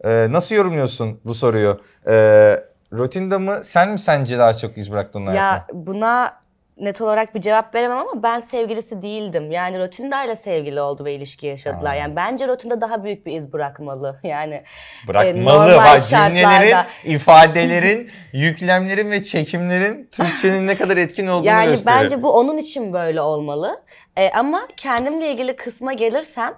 Ee, 0.04 0.28
nasıl 0.30 0.56
yorumluyorsun 0.56 1.20
bu 1.26 1.34
soruyu? 1.34 1.82
Ee, 2.08 2.64
Rotinda 2.94 3.40
mı 3.40 3.60
sen 3.64 3.92
mi 3.92 4.00
sence 4.00 4.40
daha 4.40 4.58
çok 4.58 4.78
iz 4.78 4.92
bıraktın 4.92 5.26
Ya 5.36 5.66
buna 5.74 6.34
net 6.80 7.02
olarak 7.02 7.36
bir 7.36 7.42
cevap 7.42 7.76
veremem 7.76 7.98
ama 7.98 8.24
ben 8.24 8.40
sevgilisi 8.40 9.02
değildim. 9.02 9.52
Yani 9.52 9.80
Rotinda 9.80 10.24
ile 10.24 10.36
sevgili 10.36 10.82
oldu 10.82 11.06
ve 11.06 11.14
ilişki 11.14 11.48
yaşadılar. 11.48 11.92
Ha. 11.92 11.96
Yani 11.96 12.16
bence 12.16 12.48
Rotinda 12.48 12.82
daha 12.82 13.04
büyük 13.04 13.26
bir 13.26 13.32
iz 13.34 13.54
bırakmalı. 13.54 14.20
Yani 14.30 14.64
Bırakmalı. 15.08 15.46
normal 15.46 15.78
Bak 15.78 16.08
cümlelerin, 16.08 16.76
ifadelerin, 17.06 18.12
yüklemlerin 18.34 19.12
ve 19.12 19.24
çekimlerin 19.24 20.10
Türkçenin 20.12 20.68
ne 20.68 20.76
kadar 20.76 20.98
etkin 20.98 21.28
olduğunu 21.28 21.48
Yani 21.48 21.70
gösteriyor. 21.72 22.04
bence 22.04 22.24
bu 22.24 22.32
onun 22.34 22.58
için 22.58 22.94
böyle 22.94 23.22
olmalı. 23.22 23.82
E, 24.18 24.30
ama 24.32 24.68
kendimle 24.78 25.32
ilgili 25.32 25.56
kısma 25.56 25.94
gelirsem 25.94 26.54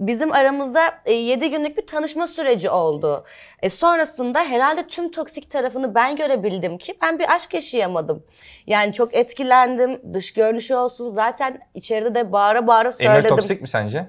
bizim 0.00 0.32
aramızda 0.32 0.80
7 1.06 1.50
günlük 1.50 1.76
bir 1.76 1.86
tanışma 1.86 2.26
süreci 2.26 2.70
oldu. 2.70 3.24
E, 3.62 3.70
sonrasında 3.70 4.44
herhalde 4.44 4.86
tüm 4.86 5.10
toksik 5.10 5.50
tarafını 5.50 5.94
ben 5.94 6.16
görebildim 6.16 6.78
ki 6.78 6.94
ben 7.02 7.18
bir 7.18 7.34
aşk 7.34 7.54
yaşayamadım. 7.54 8.24
Yani 8.66 8.92
çok 8.92 9.14
etkilendim. 9.14 10.14
Dış 10.14 10.32
görünüşü 10.32 10.74
olsun. 10.74 11.08
Zaten 11.08 11.60
içeride 11.74 12.14
de 12.14 12.32
bağıra 12.32 12.66
bağıra 12.66 12.88
Emir 12.88 13.12
söyledim. 13.12 13.36
toksik 13.36 13.62
mi 13.62 13.68
sence? 13.68 14.06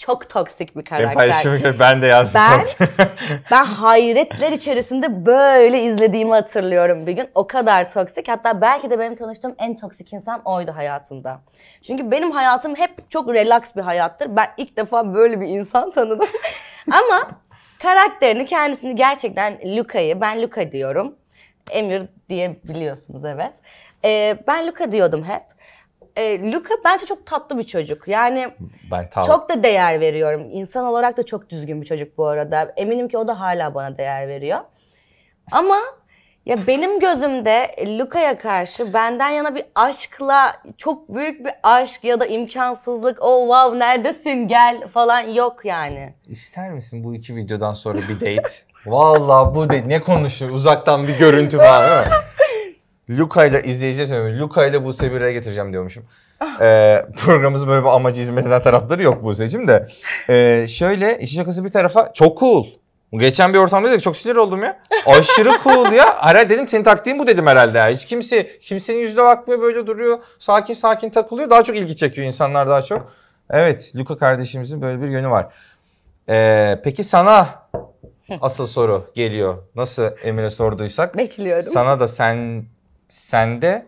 Çok 0.00 0.30
toksik 0.30 0.76
bir 0.76 0.84
karakter. 0.84 1.14
paylaşımı 1.14 1.56
gör- 1.56 1.78
ben 1.78 2.02
de 2.02 2.06
yazdım. 2.06 2.40
Ben-. 2.88 2.88
Ben 3.50 3.64
hayretler 3.64 4.52
içerisinde 4.52 5.26
böyle 5.26 5.82
izlediğimi 5.82 6.32
hatırlıyorum 6.32 7.06
bir 7.06 7.12
gün. 7.12 7.28
O 7.34 7.46
kadar 7.46 7.90
toksik. 7.90 8.28
Hatta 8.28 8.60
belki 8.60 8.90
de 8.90 8.98
benim 8.98 9.16
tanıştığım 9.16 9.54
en 9.58 9.76
toksik 9.76 10.12
insan 10.12 10.42
oydu 10.44 10.72
hayatımda. 10.76 11.40
Çünkü 11.82 12.10
benim 12.10 12.30
hayatım 12.30 12.74
hep 12.74 13.10
çok 13.10 13.34
relax 13.34 13.76
bir 13.76 13.82
hayattır. 13.82 14.36
Ben 14.36 14.48
ilk 14.56 14.76
defa 14.76 15.14
böyle 15.14 15.40
bir 15.40 15.46
insan 15.48 15.90
tanıdım. 15.94 16.28
Ama 16.90 17.30
karakterini, 17.82 18.46
kendisini 18.46 18.96
gerçekten 18.96 19.76
Luka'yı, 19.76 20.20
ben 20.20 20.42
Luka 20.42 20.72
diyorum. 20.72 21.14
Emir 21.70 22.02
diyebiliyorsunuz 22.28 23.24
evet. 23.24 23.52
Ee, 24.04 24.38
ben 24.46 24.66
Luka 24.66 24.92
diyordum 24.92 25.24
hep. 25.24 25.42
Ee, 26.16 26.52
Luka 26.52 26.74
bence 26.84 27.06
çok 27.06 27.26
tatlı 27.26 27.58
bir 27.58 27.64
çocuk. 27.64 28.08
Yani 28.08 28.48
Ben 28.90 29.10
tam 29.10 29.24
çok 29.24 29.48
da 29.48 29.62
değer 29.62 30.00
veriyorum. 30.00 30.48
İnsan 30.52 30.84
olarak 30.84 31.16
da 31.16 31.26
çok 31.26 31.50
düzgün 31.50 31.82
bir 31.82 31.86
çocuk 31.86 32.18
bu 32.18 32.26
arada. 32.26 32.72
Eminim 32.76 33.08
ki 33.08 33.18
o 33.18 33.28
da 33.28 33.40
hala 33.40 33.74
bana 33.74 33.98
değer 33.98 34.28
veriyor. 34.28 34.58
Ama 35.52 35.76
ya 36.46 36.56
benim 36.66 37.00
gözümde 37.00 37.76
Luka'ya 37.98 38.38
karşı 38.38 38.94
benden 38.94 39.30
yana 39.30 39.54
bir 39.54 39.64
aşkla 39.74 40.56
çok 40.78 41.14
büyük 41.14 41.44
bir 41.44 41.52
aşk 41.62 42.04
ya 42.04 42.20
da 42.20 42.26
imkansızlık. 42.26 43.18
Oh 43.22 43.40
wow 43.40 43.78
neredesin 43.78 44.48
gel 44.48 44.88
falan 44.88 45.20
yok 45.20 45.64
yani. 45.64 46.14
İster 46.28 46.70
misin 46.70 47.04
bu 47.04 47.14
iki 47.14 47.36
videodan 47.36 47.72
sonra 47.72 47.98
bir 47.98 48.14
date? 48.20 48.50
Vallahi 48.86 49.54
bu 49.54 49.64
date 49.64 49.88
ne 49.88 50.00
konuşuyor? 50.00 50.50
Uzaktan 50.50 51.08
bir 51.08 51.18
görüntü 51.18 51.56
falan 51.58 51.90
değil 51.90 52.08
mi? 52.08 52.14
Luka 53.10 53.44
ile 53.44 53.62
izleyiciye 53.62 54.06
söylüyorum. 54.06 54.40
Luka 54.40 54.66
ile 54.66 54.84
Buse'yi 54.84 55.12
bir 55.12 55.16
araya 55.16 55.32
getireceğim 55.32 55.72
diyormuşum. 55.72 56.04
Ee, 56.60 57.06
programımızın 57.16 57.68
böyle 57.68 57.82
bir 57.84 57.88
amacı 57.88 58.20
hizmet 58.22 58.46
eden 58.46 58.62
tarafları 58.62 59.02
yok 59.02 59.24
Buse'cim 59.24 59.68
de. 59.68 59.86
Ee, 60.28 60.66
şöyle 60.68 61.18
işin 61.18 61.40
şakası 61.40 61.64
bir 61.64 61.68
tarafa 61.68 62.12
çok 62.12 62.38
cool. 62.38 62.66
Geçen 63.12 63.54
bir 63.54 63.58
ortamda 63.58 63.90
dedik 63.90 64.02
çok 64.02 64.16
sinir 64.16 64.36
oldum 64.36 64.62
ya. 64.62 64.78
Aşırı 65.06 65.58
cool 65.64 65.92
ya. 65.92 66.22
Herhalde 66.22 66.50
dedim 66.50 66.68
senin 66.68 66.84
taktiğin 66.84 67.18
bu 67.18 67.26
dedim 67.26 67.46
herhalde 67.46 67.78
ya. 67.78 67.88
Hiç 67.88 68.04
kimse 68.04 68.58
kimsenin 68.60 68.98
yüzüne 68.98 69.22
bakmıyor 69.24 69.62
böyle 69.62 69.86
duruyor. 69.86 70.18
Sakin 70.38 70.74
sakin 70.74 71.10
takılıyor. 71.10 71.50
Daha 71.50 71.62
çok 71.62 71.76
ilgi 71.76 71.96
çekiyor 71.96 72.26
insanlar 72.26 72.68
daha 72.68 72.82
çok. 72.82 73.12
Evet 73.50 73.92
Luka 73.96 74.18
kardeşimizin 74.18 74.82
böyle 74.82 75.02
bir 75.02 75.08
yönü 75.08 75.30
var. 75.30 75.46
Ee, 76.28 76.80
peki 76.84 77.04
sana 77.04 77.48
asıl 78.40 78.66
soru 78.66 79.10
geliyor. 79.14 79.58
Nasıl 79.74 80.10
Emir'e 80.22 80.50
sorduysak. 80.50 81.16
Bekliyorum. 81.16 81.62
Sana 81.62 82.00
da 82.00 82.08
sen 82.08 82.64
sende 83.10 83.86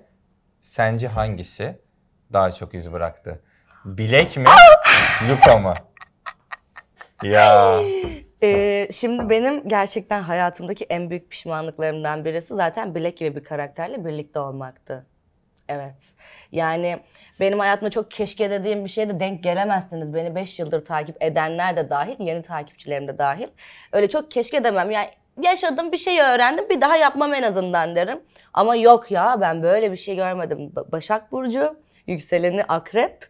sence 0.61 1.09
hangisi 1.09 1.81
daha 2.33 2.53
çok 2.53 2.75
iz 2.75 2.93
bıraktı? 2.93 3.43
Bilek 3.85 4.37
mi? 4.37 4.45
Luka 5.29 5.57
mı? 5.57 5.75
Ya. 7.23 7.81
Ee, 8.43 8.89
şimdi 8.93 9.31
benim 9.31 9.69
gerçekten 9.69 10.23
hayatımdaki 10.23 10.85
en 10.85 11.11
büyük 11.11 11.31
pişmanlıklarımdan 11.31 12.25
birisi 12.25 12.55
zaten 12.55 12.95
Bilek 12.95 13.17
gibi 13.17 13.37
bir 13.37 13.45
karakterle 13.45 14.05
birlikte 14.05 14.39
olmaktı. 14.39 15.07
Evet. 15.69 16.15
Yani 16.53 17.01
benim 17.41 17.59
hayatımda 17.59 17.91
çok 17.91 18.11
keşke 18.11 18.51
dediğim 18.51 18.85
bir 18.85 18.91
şeye 18.91 19.09
de 19.09 19.21
denk 19.21 19.43
gelemezsiniz. 19.43 20.15
Beni 20.15 20.35
5 20.35 20.59
yıldır 20.59 20.85
takip 20.85 21.23
edenler 21.23 21.77
de 21.77 21.91
dahil, 21.91 22.17
yeni 22.19 22.43
takipçilerim 22.43 23.09
de 23.09 23.19
dahil. 23.19 23.49
Öyle 23.93 24.09
çok 24.09 24.31
keşke 24.31 24.65
demem. 24.65 24.91
Yani 24.91 25.09
yaşadım 25.43 25.93
bir 25.93 25.99
şey 25.99 26.21
öğrendim 26.21 26.69
bir 26.69 26.81
daha 26.81 26.97
yapmam 26.97 27.35
en 27.35 27.43
azından 27.43 27.97
derim. 27.97 28.21
Ama 28.55 28.77
yok 28.77 29.11
ya 29.11 29.41
ben 29.41 29.63
böyle 29.63 29.93
bir 29.93 29.97
şey 29.97 30.17
görmedim. 30.17 30.73
Ba- 30.77 30.93
Başak 30.93 31.33
Burcu, 31.33 31.77
yükseleni 32.07 32.65
akrep 32.65 33.29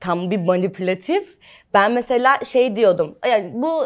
tam 0.00 0.30
bir 0.30 0.38
manipülatif. 0.38 1.38
Ben 1.74 1.92
mesela 1.92 2.38
şey 2.44 2.76
diyordum. 2.76 3.18
Yani 3.26 3.50
bu 3.54 3.84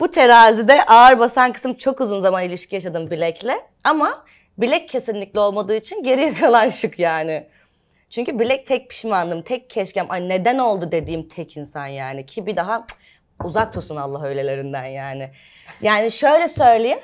bu 0.00 0.10
terazide 0.10 0.86
ağır 0.86 1.18
basan 1.18 1.52
kısım 1.52 1.74
çok 1.74 2.00
uzun 2.00 2.20
zaman 2.20 2.44
ilişki 2.44 2.74
yaşadım 2.74 3.10
Bilek'le. 3.10 3.56
Ama 3.84 4.24
Bilek 4.58 4.88
kesinlikle 4.88 5.40
olmadığı 5.40 5.76
için 5.76 6.02
geriye 6.02 6.34
kalan 6.40 6.68
şık 6.68 6.98
yani. 6.98 7.46
Çünkü 8.10 8.38
Bilek 8.38 8.66
tek 8.66 8.90
pişmanlığım, 8.90 9.42
tek 9.42 9.70
keşkem, 9.70 10.06
ay 10.08 10.28
neden 10.28 10.58
oldu 10.58 10.92
dediğim 10.92 11.28
tek 11.28 11.56
insan 11.56 11.86
yani. 11.86 12.26
Ki 12.26 12.46
bir 12.46 12.56
daha 12.56 12.86
uzak 13.44 13.72
tutsun 13.72 13.96
Allah 13.96 14.26
öylelerinden 14.26 14.84
yani. 14.84 15.30
Yani 15.82 16.10
şöyle 16.10 16.48
söyleyeyim. 16.48 16.98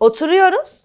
Oturuyoruz. 0.00 0.81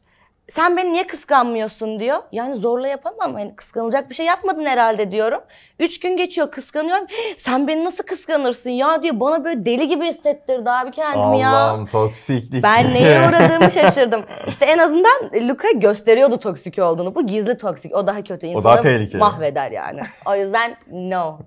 Sen 0.50 0.78
beni 0.78 0.94
niye 0.94 1.08
kıskanmıyorsun 1.08 2.00
diyor. 2.00 2.18
Yani 2.32 2.56
zorla 2.56 2.88
yapamam. 2.88 3.38
Yani 3.38 3.56
kıskanılacak 3.56 4.10
bir 4.10 4.16
şey 4.16 4.26
yapmadın 4.26 4.66
herhalde 4.66 5.12
diyorum. 5.12 5.42
Üç 5.80 6.00
gün 6.00 6.18
geçiyor 6.18 6.52
kıskanıyorum. 6.52 7.06
Sen 7.38 7.68
beni 7.68 7.86
nasıl 7.86 8.04
kıskanırsın 8.04 8.70
ya 8.70 9.04
diyor. 9.04 9.20
Bana 9.20 9.44
böyle 9.44 9.66
deli 9.66 9.88
gibi 9.88 10.06
hissettirdi 10.06 10.70
abi 10.70 10.92
kendimi 10.92 11.40
ya. 11.40 11.50
Allah'ım 11.50 11.88
toksiklik. 11.88 12.64
Ben 12.64 12.94
neye 12.94 13.20
uğradığımı 13.30 13.72
şaşırdım. 13.72 14.26
İşte 14.48 14.66
en 14.66 14.78
azından 14.78 15.32
Luka 15.50 15.72
gösteriyordu 15.72 16.40
toksik 16.40 16.80
olduğunu. 16.80 17.16
Bu 17.16 17.28
gizli 17.28 17.58
toksik. 17.58 17.96
O 17.96 18.08
daha 18.08 18.24
kötü. 18.24 18.48
İnsanı 18.48 18.64
daha 18.64 18.82
tehlikeli. 18.82 19.20
mahveder 19.20 19.72
yani. 19.72 20.02
O 20.26 20.36
yüzden 20.36 20.78
no. 20.92 21.40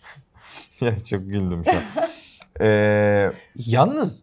ya 0.80 0.96
çok 1.10 1.20
güldüm 1.20 1.64
şu 1.64 1.70
an. 1.70 2.08
Ee, 2.60 3.32
yalnız 3.56 4.22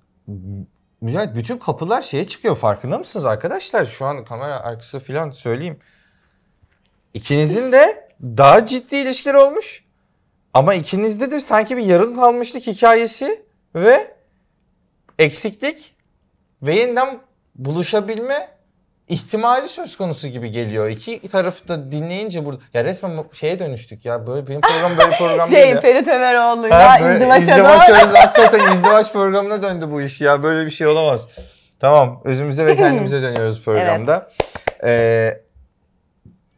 Mücahit 1.02 1.36
bütün 1.36 1.58
kapılar 1.58 2.02
şeye 2.02 2.28
çıkıyor 2.28 2.56
farkında 2.56 2.98
mısınız 2.98 3.26
arkadaşlar? 3.26 3.86
Şu 3.86 4.06
an 4.06 4.26
kamera 4.26 4.60
arkası 4.60 5.00
falan 5.00 5.32
söyleyeyim. 5.32 5.80
İkinizin 7.14 7.72
de 7.72 8.10
daha 8.22 8.66
ciddi 8.66 8.96
ilişkiler 8.96 9.34
olmuş. 9.34 9.86
Ama 10.54 10.74
ikinizde 10.74 11.32
de 11.32 11.40
sanki 11.40 11.78
bir 11.78 11.84
yarım 11.84 12.16
kalmışlık 12.16 12.68
hikayesi 12.68 13.46
ve 13.76 14.16
eksiklik 15.20 15.96
ve 16.62 16.76
yeniden 16.76 17.20
buluşabilme 17.56 18.59
ihtimali 19.10 19.68
söz 19.68 19.98
konusu 19.98 20.28
gibi 20.28 20.52
geliyor. 20.52 20.90
İki 20.90 21.28
tarafı 21.30 21.68
da 21.68 21.92
dinleyince 21.92 22.46
burada 22.46 22.62
ya 22.74 22.86
resmen 22.86 23.24
şeye 23.34 23.60
dönüştük 23.60 24.06
ya. 24.06 24.28
Böyle 24.28 24.48
benim 24.48 24.62
program 24.62 24.98
böyle 24.98 25.12
program 25.18 25.52
değil. 25.52 25.64
Şey. 25.64 25.80
Ferit 25.82 26.08
Ömeroğlu 26.08 26.68
ya 26.68 27.14
izdivaça 27.16 27.42
izdivaç 27.42 27.90
doğru. 27.90 28.18
hakikaten 28.18 28.72
izdivaç 28.74 29.14
programına 29.14 29.62
döndü 29.64 29.86
bu 29.92 30.02
iş 30.02 30.22
ya. 30.22 30.44
Böyle 30.44 30.66
bir 30.66 30.72
şey 30.72 30.88
olamaz. 30.88 31.28
Tamam. 31.80 32.22
Özümüze 32.26 32.66
ve 32.66 32.76
kendimize 32.76 33.22
dönüyoruz 33.22 33.64
programda. 33.64 34.32
Ee, 34.84 35.42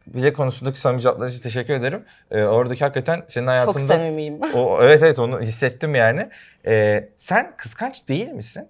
Bile 0.08 0.34
konusundaki 0.34 0.79
samimi 0.79 1.01
cevaplar 1.01 1.27
için 1.27 1.41
teşekkür 1.41 1.74
ederim. 1.74 2.05
Ee, 2.31 2.43
oradaki 2.43 2.84
hakikaten 2.84 3.24
senin 3.29 3.46
Çok 3.46 3.51
hayatında... 3.51 3.93
samimiyim. 3.93 4.39
o, 4.53 4.79
evet 4.81 5.03
evet 5.03 5.20
onu 5.20 5.41
hissettim 5.41 5.96
yani. 5.96 6.29
Ee, 6.65 7.10
sen 7.17 7.53
kıskanç 7.58 8.08
değil 8.08 8.27
misin? 8.27 8.67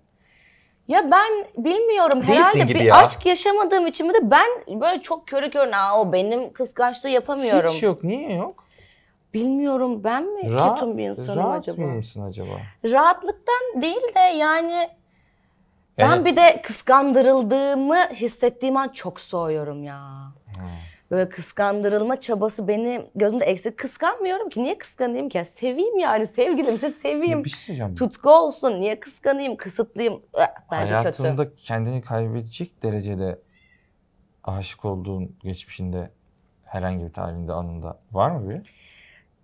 Ya 0.91 1.11
ben 1.11 1.45
bilmiyorum 1.65 2.19
Değilsin 2.21 2.35
herhalde 2.35 2.59
gibi 2.59 2.79
bir 2.79 2.83
ya. 2.85 2.95
aşk 2.95 3.25
yaşamadığım 3.25 3.87
için 3.87 4.07
mi 4.07 4.13
de 4.13 4.31
ben 4.31 4.47
böyle 4.81 5.01
çok 5.01 5.27
körü 5.27 5.49
körüne 5.51 5.75
Aa, 5.77 6.01
o 6.01 6.13
benim 6.13 6.53
kıskançlığı 6.53 7.09
yapamıyorum. 7.09 7.69
Hiç 7.69 7.83
yok. 7.83 8.03
Niye 8.03 8.33
yok? 8.33 8.63
Bilmiyorum 9.33 10.03
ben 10.03 10.23
mi 10.23 10.55
Rahat, 10.55 10.73
ketum 10.79 10.97
bir 10.97 11.09
insanım 11.09 11.39
rahat 11.39 11.69
acaba? 11.69 11.87
mısın 11.87 12.21
acaba? 12.21 12.49
Rahatlıktan 12.85 13.81
değil 13.81 14.15
de 14.15 14.19
yani 14.19 14.89
ben 15.97 16.09
Yani- 16.09 16.25
bir 16.25 16.35
de 16.35 16.61
kıskandırıldığımı 16.61 17.97
hissettiğim 18.13 18.77
an 18.77 18.87
çok 18.87 19.21
soğuyorum 19.21 19.83
ya. 19.83 20.01
Böyle 21.11 21.29
kıskandırılma 21.29 22.21
çabası 22.21 22.67
beni 22.67 23.05
gözümde 23.15 23.45
eksik. 23.45 23.77
Kıskanmıyorum 23.77 24.49
ki. 24.49 24.63
Niye 24.63 24.77
kıskanayım 24.77 25.29
ki? 25.29 25.37
Ya 25.37 25.45
Seveyim 25.45 25.97
yani. 25.97 26.27
Sevgilimse 26.27 26.89
seveyim. 26.89 27.43
Bir 27.43 27.49
şey 27.49 27.59
söyleyeceğim. 27.59 27.95
Tutku 27.95 28.29
olsun. 28.29 28.81
Niye 28.81 28.99
kıskanayım? 28.99 29.57
Kısıtlayayım. 29.57 30.21
Eh, 30.37 30.47
Bence 30.71 30.87
kötü. 30.87 30.93
Hayatında 31.23 31.55
kendini 31.55 32.01
kaybedecek 32.01 32.83
derecede 32.83 33.39
aşık 34.43 34.85
olduğun 34.85 35.35
geçmişinde 35.43 36.11
herhangi 36.63 37.05
bir 37.05 37.13
tarihinde 37.13 37.53
anında 37.53 37.99
var 38.11 38.31
mı 38.31 38.49
bir? 38.49 38.73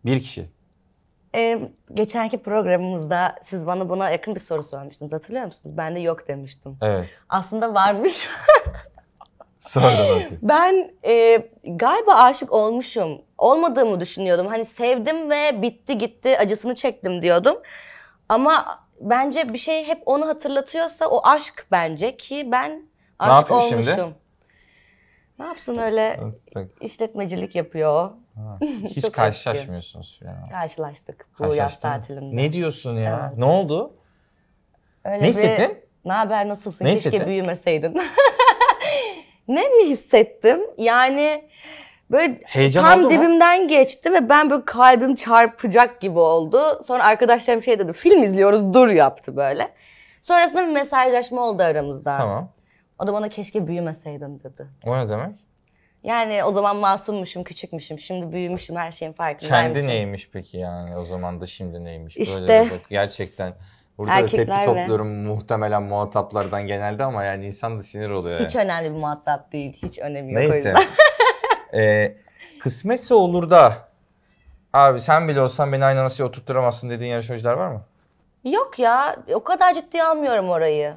Bir 0.05 0.19
kişi. 0.19 0.50
Ee, 1.36 1.59
geçenki 1.93 2.43
programımızda 2.43 3.36
siz 3.43 3.65
bana 3.65 3.89
buna 3.89 4.09
yakın 4.09 4.36
bir 4.36 4.39
soru 4.39 4.63
sormuştunuz. 4.63 5.12
Hatırlıyor 5.12 5.45
musunuz? 5.45 5.77
Ben 5.77 5.95
de 5.95 6.00
yok 6.00 6.27
demiştim. 6.27 6.77
Evet. 6.81 7.09
Aslında 7.29 7.74
varmış. 7.74 8.27
Sonradan. 9.67 10.21
Ben 10.41 10.91
e, 11.05 11.45
galiba 11.65 12.13
aşık 12.13 12.51
olmuşum. 12.53 13.21
Olmadığımı 13.38 14.00
düşünüyordum. 14.00 14.47
Hani 14.47 14.65
sevdim 14.65 15.29
ve 15.29 15.62
bitti 15.62 15.97
gitti 15.97 16.38
acısını 16.39 16.75
çektim 16.75 17.21
diyordum. 17.21 17.57
Ama 18.29 18.79
bence 19.01 19.53
bir 19.53 19.57
şey 19.57 19.88
hep 19.88 20.01
onu 20.05 20.27
hatırlatıyorsa 20.27 21.07
o 21.07 21.21
aşk 21.27 21.65
bence 21.71 22.17
ki 22.17 22.47
ben 22.51 22.81
aşık 23.19 23.36
yapıyor 23.51 23.59
olmuşum. 23.59 23.83
şimdi? 23.83 24.15
Ne 25.39 25.45
yapsın 25.45 25.77
öyle 25.77 26.19
işletmecilik 26.81 27.55
yapıyor. 27.55 28.09
Ha, 28.36 28.57
Hiç 28.83 29.01
Çok 29.01 29.13
karşılaşmıyorsunuz. 29.13 30.19
Yani. 30.25 30.50
Karşılaştık 30.51 31.25
bu 31.39 31.43
yaz 31.43 31.50
Karşılaştın 31.57 31.89
mı? 31.89 31.95
tatilinde. 31.95 32.36
Ne 32.43 32.53
diyorsun 32.53 32.97
ya? 32.97 33.33
Ne 33.38 33.45
oldu? 33.45 33.93
Öyle 35.05 35.17
Ne 35.17 35.21
bir- 35.24 35.27
hissettin? 35.27 35.77
Ne 36.05 36.13
haber 36.13 36.47
nasılsın? 36.47 36.86
Ne 36.86 36.89
Keşke 36.93 37.09
hissettin? 37.09 37.27
büyümeseydin. 37.27 38.01
ne 39.48 39.70
mi 39.70 39.89
hissettim? 39.89 40.60
Yani 40.77 41.44
böyle 42.12 42.42
Heyecan 42.46 42.84
tam 42.86 43.00
oldu 43.00 43.04
mu? 43.06 43.10
dibimden 43.22 43.68
geçti 43.68 44.13
ve 44.13 44.30
ben 44.30 44.50
böyle 44.50 44.66
kalbim 44.66 45.16
çarpacak 45.16 46.01
gibi 46.01 46.20
oldu. 46.20 46.62
Sonra 46.84 47.04
arkadaşlarım 47.04 47.63
şey 47.63 47.80
dedi 47.80 47.94
film 47.94 48.24
izliyoruz 48.24 48.74
dur 48.74 48.88
yaptı 48.88 49.36
böyle. 49.36 49.70
Sonrasında 50.22 50.62
bir 50.68 50.72
mesajlaşma 50.74 51.42
oldu 51.42 51.63
aramızda. 51.63 52.18
Tamam. 52.18 52.50
O 53.00 53.08
da 53.08 53.13
bana 53.13 53.30
keşke 53.30 53.68
büyümeseydin 53.68 54.39
dedi. 54.39 54.68
O 54.86 54.98
ne 54.98 55.10
demek? 55.10 55.36
Yani 56.04 56.44
o 56.44 56.51
zaman 56.51 56.75
masummuşum, 56.75 57.44
küçükmüşüm. 57.44 58.00
Şimdi 58.00 58.32
büyümüşüm, 58.32 58.75
her 58.75 58.92
şeyin 58.92 59.13
farkındaymışım. 59.13 59.74
Kendi 59.75 59.88
neymiş 59.88 60.30
peki 60.34 60.58
yani 60.58 60.98
o 60.98 61.04
zaman 61.04 61.42
da 61.42 61.46
şimdi 61.46 61.84
neymiş? 61.84 62.18
İşte- 62.18 62.42
Böyle 62.48 62.70
gerçekten 62.89 63.54
Burada 63.98 64.12
da 64.12 64.16
Erkekler 64.20 64.46
tepki 64.46 64.60
ve- 64.60 64.66
topluyorum 64.66 65.25
muhtemelen 65.25 65.84
muhataplardan 65.84 66.68
genelde 66.68 67.04
ama 67.04 67.24
yani 67.24 67.46
insan 67.46 67.77
da 67.77 67.82
sinir 67.84 68.10
oluyor. 68.10 68.39
Hiç 68.39 68.56
yani. 68.56 68.66
önemli 68.66 68.96
bir 68.96 69.00
muhatap 69.00 69.51
değil. 69.51 69.74
Hiç 69.84 70.00
önemi 70.00 70.34
yok 70.34 70.42
o 70.42 70.44
Neyse. 70.44 70.58
yüzden. 70.58 70.84
ee, 71.80 72.18
kısmetse 72.60 73.13
olur 73.13 73.50
da 73.50 73.74
abi 74.74 75.01
sen 75.01 75.27
bile 75.27 75.42
olsan 75.42 75.72
beni 75.74 75.86
aynı 75.86 76.04
masaya 76.04 76.24
oturtturamazsın 76.24 76.89
dediğin 76.89 77.12
yarışmacılar 77.12 77.54
var 77.54 77.68
mı? 77.68 77.82
Yok 78.44 78.80
ya 78.80 79.16
o 79.34 79.44
kadar 79.44 79.74
ciddiye 79.74 80.04
almıyorum 80.04 80.50
orayı. 80.50 80.94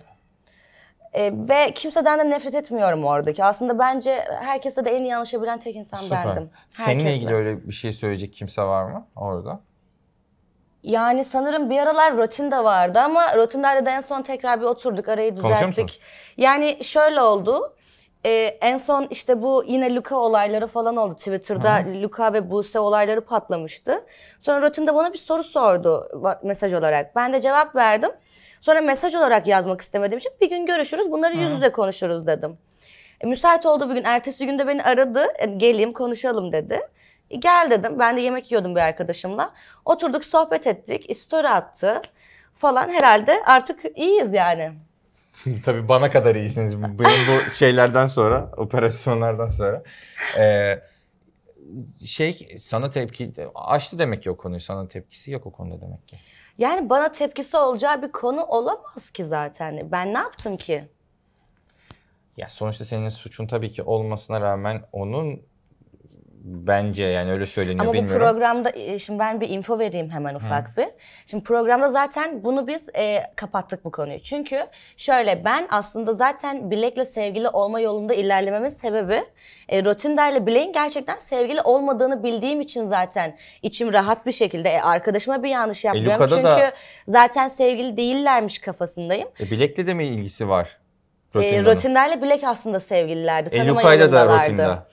Ee, 1.12 1.32
ve 1.34 1.72
kimseden 1.74 2.18
de 2.18 2.30
nefret 2.30 2.54
etmiyorum 2.54 3.04
oradaki. 3.04 3.44
Aslında 3.44 3.78
bence 3.78 4.24
herkesle 4.40 4.84
de 4.84 4.90
en 4.96 5.02
iyi 5.02 5.14
anlaşabilen 5.16 5.60
tek 5.60 5.76
insan 5.76 5.98
Süper. 5.98 6.26
bendim. 6.26 6.50
Seninle 6.70 6.92
Herkesle. 6.92 7.16
ilgili 7.16 7.34
öyle 7.34 7.68
bir 7.68 7.72
şey 7.72 7.92
söyleyecek 7.92 8.32
kimse 8.32 8.62
var 8.62 8.84
mı 8.84 9.06
orada? 9.16 9.60
Yani 10.82 11.24
sanırım 11.24 11.70
bir 11.70 11.78
aralar 11.78 12.16
Rotinda 12.16 12.64
vardı 12.64 12.98
ama 13.00 13.36
Rotinda'yla 13.36 13.86
da 13.86 13.90
en 13.90 14.00
son 14.00 14.22
tekrar 14.22 14.60
bir 14.60 14.66
oturduk 14.66 15.08
arayı 15.08 15.36
düzelttik. 15.36 16.00
Yani 16.36 16.84
şöyle 16.84 17.20
oldu. 17.20 17.74
Ee, 18.24 18.30
en 18.60 18.76
son 18.76 19.06
işte 19.10 19.42
bu 19.42 19.64
yine 19.66 19.94
Luka 19.94 20.16
olayları 20.16 20.66
falan 20.66 20.96
oldu. 20.96 21.14
Twitter'da 21.14 21.82
Luka 22.02 22.32
ve 22.32 22.50
Buse 22.50 22.78
olayları 22.80 23.20
patlamıştı. 23.20 24.04
Sonra 24.40 24.62
Rotinda 24.66 24.94
bana 24.94 25.12
bir 25.12 25.18
soru 25.18 25.44
sordu 25.44 26.08
mesaj 26.42 26.72
olarak. 26.72 27.16
Ben 27.16 27.32
de 27.32 27.40
cevap 27.40 27.76
verdim. 27.76 28.10
Sonra 28.60 28.80
mesaj 28.80 29.14
olarak 29.14 29.46
yazmak 29.46 29.80
istemediğim 29.80 30.18
için 30.18 30.32
bir 30.40 30.50
gün 30.50 30.66
görüşürüz 30.66 31.10
bunları 31.10 31.36
yüz 31.36 31.50
yüze 31.52 31.72
konuşuruz 31.72 32.26
dedim. 32.26 32.58
E, 33.20 33.26
müsait 33.26 33.66
olduğu 33.66 33.90
bir 33.90 33.94
gün 33.94 34.04
ertesi 34.04 34.46
günde 34.46 34.66
beni 34.66 34.82
aradı. 34.82 35.26
E, 35.38 35.46
geleyim 35.46 35.92
konuşalım 35.92 36.52
dedi. 36.52 36.80
E, 37.30 37.36
gel 37.36 37.68
dedim. 37.70 37.98
Ben 37.98 38.16
de 38.16 38.20
yemek 38.20 38.50
yiyordum 38.50 38.74
bir 38.74 38.80
arkadaşımla. 38.80 39.54
Oturduk 39.84 40.24
sohbet 40.24 40.66
ettik. 40.66 41.16
Story 41.16 41.48
attı 41.48 42.02
falan. 42.54 42.88
Herhalde 42.88 43.42
artık 43.46 43.98
iyiyiz 43.98 44.34
yani. 44.34 44.72
Tabii 45.64 45.88
bana 45.88 46.10
kadar 46.10 46.34
iyisiniz. 46.34 46.82
Benim 46.82 46.98
bu 47.00 47.50
şeylerden 47.50 48.06
sonra, 48.06 48.50
operasyonlardan 48.56 49.48
sonra. 49.48 49.82
Ee, 50.38 50.80
şey 52.04 52.56
sana 52.60 52.90
tepki 52.90 53.32
açtı 53.54 53.98
demek 53.98 54.22
ki 54.22 54.30
o 54.30 54.36
konuyu. 54.36 54.60
Sana 54.60 54.88
tepkisi 54.88 55.30
yok 55.30 55.46
o 55.46 55.52
konuda 55.52 55.80
demek 55.80 56.08
ki. 56.08 56.16
Yani 56.58 56.90
bana 56.90 57.12
tepkisi 57.12 57.56
olacağı 57.56 58.02
bir 58.02 58.12
konu 58.12 58.44
olamaz 58.44 59.10
ki 59.10 59.24
zaten. 59.24 59.92
Ben 59.92 60.14
ne 60.14 60.18
yaptım 60.18 60.56
ki? 60.56 60.88
Ya 62.36 62.48
sonuçta 62.48 62.84
senin 62.84 63.08
suçun 63.08 63.46
tabii 63.46 63.70
ki 63.70 63.82
olmasına 63.82 64.40
rağmen 64.40 64.82
onun 64.92 65.42
bence 66.50 67.04
yani 67.04 67.32
öyle 67.32 67.46
söyleniyor 67.46 67.80
Ama 67.80 67.90
bu 67.90 67.94
bilmiyorum. 67.94 68.26
programda 68.26 68.70
e, 68.70 68.98
şimdi 68.98 69.18
ben 69.18 69.40
bir 69.40 69.48
info 69.48 69.78
vereyim 69.78 70.10
hemen 70.10 70.34
ufak 70.34 70.76
bir. 70.76 70.86
Şimdi 71.26 71.44
programda 71.44 71.90
zaten 71.90 72.44
bunu 72.44 72.66
biz 72.66 72.82
e, 72.96 73.22
kapattık 73.36 73.84
bu 73.84 73.90
konuyu. 73.90 74.20
Çünkü 74.20 74.66
şöyle 74.96 75.44
ben 75.44 75.66
aslında 75.70 76.14
zaten 76.14 76.70
Bilek'le 76.70 77.04
sevgili 77.08 77.48
olma 77.48 77.80
yolunda 77.80 78.14
ilerlememin 78.14 78.68
sebebi 78.68 79.24
e, 79.68 79.84
Rotinda 79.84 80.28
ile 80.28 80.46
Bilek'in 80.46 80.72
gerçekten 80.72 81.16
sevgili 81.18 81.60
olmadığını 81.60 82.22
bildiğim 82.22 82.60
için 82.60 82.88
zaten 82.88 83.36
içim 83.62 83.92
rahat 83.92 84.26
bir 84.26 84.32
şekilde 84.32 84.68
e, 84.68 84.80
arkadaşıma 84.80 85.42
bir 85.42 85.48
yanlış 85.48 85.84
yapmıyorum. 85.84 86.12
Luka'da 86.14 86.36
Çünkü 86.36 86.48
da- 86.48 86.72
zaten 87.08 87.48
sevgili 87.48 87.96
değillermiş 87.96 88.58
kafasındayım. 88.58 89.28
E, 89.40 89.50
bilekle 89.50 89.86
de 89.86 89.94
mi 89.94 90.04
ilgisi 90.06 90.48
var? 90.48 90.80
E? 91.34 91.64
Rotinda 91.64 92.06
ile 92.06 92.22
Bilek 92.22 92.44
aslında 92.44 92.80
sevgililerdi. 92.80 93.48
E, 93.54 93.58
Tanıma 93.58 93.80
Luka'yla 93.80 94.12
da 94.12 94.18
yolundalardı. 94.18 94.86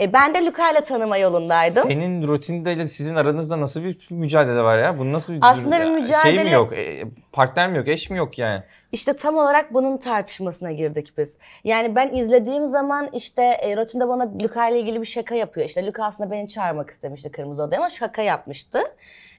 E, 0.00 0.12
ben 0.12 0.34
de 0.34 0.44
Luka 0.46 0.70
ile 0.70 0.80
tanıma 0.80 1.16
yolundaydım. 1.16 1.82
Senin 1.88 2.28
rutinde 2.28 2.88
sizin 2.88 3.14
aranızda 3.14 3.60
nasıl 3.60 3.84
bir 3.84 4.06
mücadele 4.10 4.62
var 4.62 4.78
ya? 4.78 4.98
Bu 4.98 5.12
nasıl 5.12 5.32
bir 5.32 5.38
Aslında 5.42 5.78
bir 5.80 5.84
Şey 5.84 5.92
mücadele- 5.92 6.44
mi 6.44 6.50
yok? 6.50 6.72
E, 6.72 7.04
partner 7.32 7.70
mi 7.70 7.78
yok? 7.78 7.88
Eş 7.88 8.10
mi 8.10 8.18
yok 8.18 8.38
yani? 8.38 8.62
İşte 8.92 9.16
tam 9.16 9.36
olarak 9.36 9.74
bunun 9.74 9.96
tartışmasına 9.96 10.72
girdik 10.72 11.12
biz. 11.18 11.38
Yani 11.64 11.96
ben 11.96 12.08
izlediğim 12.12 12.66
zaman 12.66 13.08
işte 13.12 13.42
e, 13.42 13.76
Rotinda 13.76 14.08
bana 14.08 14.38
Luka 14.42 14.68
ile 14.68 14.80
ilgili 14.80 15.00
bir 15.00 15.06
şaka 15.06 15.34
yapıyor. 15.34 15.66
İşte 15.66 15.86
Luka 15.86 16.04
aslında 16.04 16.30
beni 16.30 16.48
çağırmak 16.48 16.90
istemişti 16.90 17.30
Kırmızı 17.32 17.62
Oda'ya 17.62 17.80
ama 17.80 17.90
şaka 17.90 18.22
yapmıştı. 18.22 18.78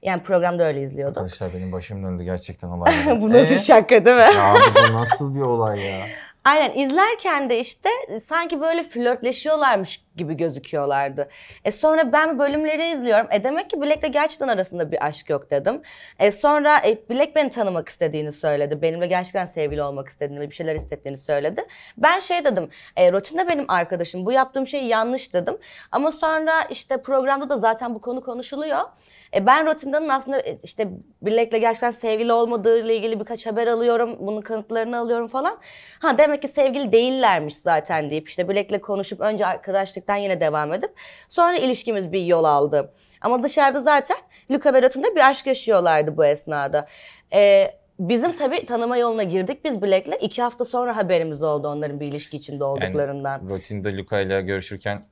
Yani 0.02 0.24
programda 0.24 0.64
öyle 0.64 0.82
izliyorduk. 0.82 1.18
Arkadaşlar 1.18 1.54
benim 1.54 1.72
başım 1.72 2.04
döndü 2.04 2.24
gerçekten 2.24 2.68
olay. 2.68 2.94
bu 3.22 3.30
nasıl 3.34 3.54
Ee? 3.54 3.58
şaka 3.58 4.06
değil 4.06 4.18
mi? 4.18 4.36
Ya 4.36 4.54
bu 4.90 4.94
nasıl 4.94 5.36
bir 5.36 5.42
olay 5.42 5.80
ya? 5.80 6.06
Aynen 6.46 6.78
izlerken 6.78 7.50
de 7.50 7.60
işte 7.60 7.90
sanki 8.26 8.62
böyle 8.62 8.84
flörtleşiyorlarmış 8.84 10.02
gibi 10.18 10.38
gözüküyorlardı. 10.38 11.30
E 11.64 11.72
sonra 11.72 12.14
ben 12.14 12.40
bölümleri 12.40 12.92
izliyorum. 12.92 13.28
E 13.32 13.44
demek 13.44 13.70
ki 13.70 13.82
Black'le 13.82 14.14
gerçekten 14.14 14.48
arasında 14.48 14.92
bir 14.92 15.06
aşk 15.06 15.30
yok 15.30 15.52
dedim. 15.52 15.82
E 16.20 16.32
sonra 16.32 16.78
e, 16.78 17.10
Black 17.10 17.36
beni 17.36 17.50
tanımak 17.50 17.90
istediğini 17.90 18.32
söyledi. 18.32 18.82
Benimle 18.82 19.08
gerçekten 19.08 19.46
sevgili 19.46 19.84
olmak 19.84 20.10
istediğini 20.10 20.40
ve 20.40 20.50
bir 20.50 20.56
şeyler 20.56 20.76
hissettiğini 20.76 21.18
söyledi. 21.18 21.66
Ben 21.98 22.20
şey 22.20 22.46
dedim. 22.46 22.70
E, 22.96 23.12
Rotinde 23.12 23.48
benim 23.48 23.66
arkadaşım. 23.68 24.26
Bu 24.26 24.32
yaptığım 24.32 24.68
şey 24.68 24.86
yanlış 24.86 25.34
dedim. 25.34 25.58
Ama 25.92 26.12
sonra 26.12 26.62
işte 26.70 27.02
programda 27.02 27.50
da 27.50 27.58
zaten 27.58 27.96
bu 27.96 28.02
konu 28.02 28.24
konuşuluyor. 28.24 28.82
E 29.36 29.46
ben 29.46 29.66
Rotinda'nın 29.66 30.10
aslında 30.10 30.40
e, 30.40 30.60
işte 30.64 30.90
Black'le 31.22 31.60
gerçekten 31.60 31.92
sevgili 31.92 32.34
olmadığı 32.34 32.86
ile 32.86 32.96
ilgili 32.96 33.20
birkaç 33.20 33.46
haber 33.46 33.68
alıyorum. 33.68 34.18
Bunun 34.20 34.42
kanıtlarını 34.42 34.98
alıyorum 34.98 35.28
falan. 35.28 35.58
Ha 36.00 36.18
demek 36.18 36.42
ki 36.42 36.48
sevgili 36.48 36.92
değillermiş 36.92 37.58
zaten 37.58 38.10
deyip 38.10 38.30
işte 38.30 38.48
Black'le 38.48 38.82
konuşup 38.82 39.22
önce 39.22 39.46
arkadaşlıktan 39.46 40.16
yine 40.16 40.42
devam 40.42 40.74
edip 40.74 40.92
sonra 41.30 41.58
ilişkimiz 41.58 42.12
bir 42.12 42.26
yol 42.26 42.44
aldı. 42.44 42.94
Ama 43.22 43.44
dışarıda 43.44 43.82
zaten 43.82 44.18
Luca 44.52 44.74
ve 44.74 44.82
Rotinda 44.82 45.16
bir 45.16 45.30
aşk 45.30 45.48
yaşıyorlardı 45.48 46.18
bu 46.18 46.26
esnada. 46.26 46.88
E, 47.34 47.72
bizim 48.00 48.36
tabii 48.36 48.66
tanıma 48.66 48.98
yoluna 48.98 49.24
girdik 49.24 49.66
biz 49.66 49.82
Black'le. 49.82 50.22
iki 50.22 50.42
hafta 50.42 50.66
sonra 50.66 50.98
haberimiz 50.98 51.44
oldu 51.44 51.68
onların 51.68 52.00
bir 52.00 52.08
ilişki 52.08 52.38
içinde 52.38 52.64
olduklarından. 52.64 53.40
Yani 53.40 53.50
rutinde 53.50 53.98
Luka 53.98 54.20
ile 54.20 54.42
görüşürken 54.42 55.04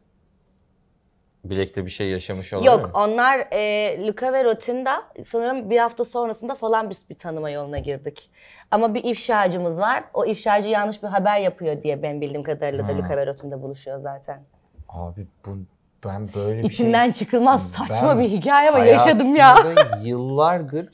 bilekte 1.43 1.85
bir 1.85 1.89
şey 1.91 2.09
yaşamış 2.09 2.53
olabilir 2.53 2.71
Yok 2.71 2.85
mi? 2.85 2.91
onlar 2.93 3.47
e, 3.51 4.07
Luca 4.07 4.33
ve 4.33 4.43
Rotinda 4.43 5.03
sanırım 5.25 5.69
bir 5.69 5.77
hafta 5.77 6.05
sonrasında 6.05 6.55
falan 6.55 6.89
biz 6.89 7.09
bir 7.09 7.15
tanıma 7.15 7.49
yoluna 7.49 7.79
girdik. 7.79 8.29
Ama 8.71 8.93
bir 8.93 9.03
ifşacımız 9.03 9.79
var. 9.79 10.03
O 10.13 10.25
ifşacı 10.25 10.69
yanlış 10.69 11.03
bir 11.03 11.07
haber 11.07 11.39
yapıyor 11.39 11.83
diye 11.83 12.03
ben 12.03 12.21
bildiğim 12.21 12.43
kadarıyla 12.43 12.89
da 12.89 12.97
Luca 12.97 13.17
ve 13.17 13.25
Rotinda 13.27 13.61
buluşuyor 13.61 13.99
zaten. 13.99 14.41
Abi 14.89 15.27
bu 15.45 15.57
ben 16.05 16.29
böyle 16.35 16.59
bir 16.63 16.69
İçinden 16.69 17.03
şey... 17.03 17.13
çıkılmaz 17.13 17.71
saçma 17.71 18.09
Ben 18.09 18.19
bir 18.19 18.29
hikaye 18.29 18.69
ama 18.69 18.79
yaşadım 18.79 19.35
ya. 19.35 19.55
hayatımda 19.65 19.99
yıllardır 20.03 20.89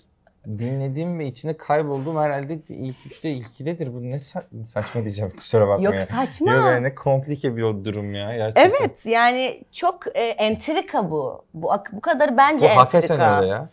dinlediğim 0.57 1.19
ve 1.19 1.25
içine 1.25 1.57
kaybolduğum 1.57 2.17
herhalde 2.17 2.59
ilk 2.69 3.05
üçte 3.05 3.29
ilkidedir. 3.29 3.93
Bu 3.93 4.03
ne 4.03 4.15
sa- 4.15 4.65
saçma 4.65 5.03
diyeceğim 5.03 5.33
kusura 5.37 5.67
bakma 5.67 5.85
Yok 5.85 5.93
ya. 5.93 6.01
saçma. 6.01 6.53
Yok 6.53 6.65
yani 6.65 6.83
ne 6.83 6.95
komplike 6.95 7.57
bir 7.57 7.61
durum 7.61 8.13
ya. 8.15 8.35
Gerçekten. 8.35 8.69
Evet 8.79 9.05
yani 9.05 9.63
çok 9.71 10.17
e, 10.17 10.21
entrika 10.23 11.11
bu. 11.11 11.45
Bu 11.53 11.71
bu 11.91 12.01
kadar 12.01 12.33
Bu 12.33 12.37
bence 12.37 12.67
hakikaten 12.67 13.13
entrika. 13.13 13.37
öyle 13.41 13.47
ya. 13.49 13.69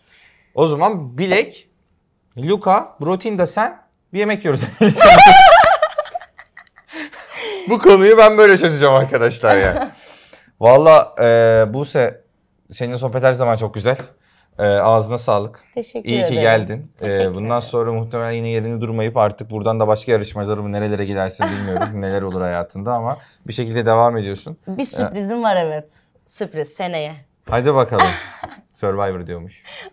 O 0.55 0.67
zaman 0.67 1.17
Bilek, 1.17 1.69
Luka, 2.37 2.95
Brotin 3.01 3.37
da 3.37 3.45
sen 3.47 3.81
bir 4.13 4.19
yemek 4.19 4.45
yiyoruz. 4.45 4.61
Bu 7.69 7.79
konuyu 7.79 8.17
ben 8.17 8.37
böyle 8.37 8.57
çözeceğim 8.57 8.95
arkadaşlar 8.95 9.57
ya. 9.57 9.91
Valla 10.59 11.15
e, 11.21 11.65
Buse 11.73 12.21
senin 12.71 12.95
sohbet 12.95 13.23
her 13.23 13.33
zaman 13.33 13.55
çok 13.57 13.73
güzel. 13.73 13.97
E, 14.59 14.63
ağzına 14.67 15.17
sağlık. 15.17 15.63
Teşekkür 15.73 16.09
İyi 16.09 16.17
ederim. 16.19 16.35
ki 16.35 16.41
geldin. 16.41 16.91
E, 17.01 17.03
Teşekkür 17.03 17.29
bundan 17.35 17.45
ederim. 17.45 17.61
sonra 17.61 17.93
muhtemelen 17.93 18.31
yine 18.31 18.49
yerini 18.49 18.81
durmayıp 18.81 19.17
artık 19.17 19.51
buradan 19.51 19.79
da 19.79 19.87
başka 19.87 20.11
yarışmacıları 20.11 20.63
mı 20.63 20.71
nerelere 20.71 21.05
gidersin 21.05 21.45
bilmiyorum. 21.59 22.01
neler 22.01 22.21
olur 22.21 22.41
hayatında 22.41 22.93
ama 22.93 23.17
bir 23.47 23.53
şekilde 23.53 23.85
devam 23.85 24.17
ediyorsun. 24.17 24.57
Bir 24.67 24.83
sürprizim 24.83 25.43
var 25.43 25.55
evet. 25.59 26.13
Sürpriz 26.25 26.69
seneye. 26.69 27.13
Hadi 27.49 27.73
bakalım. 27.75 28.07
Survivor 28.73 29.27
diyormuş. 29.27 29.63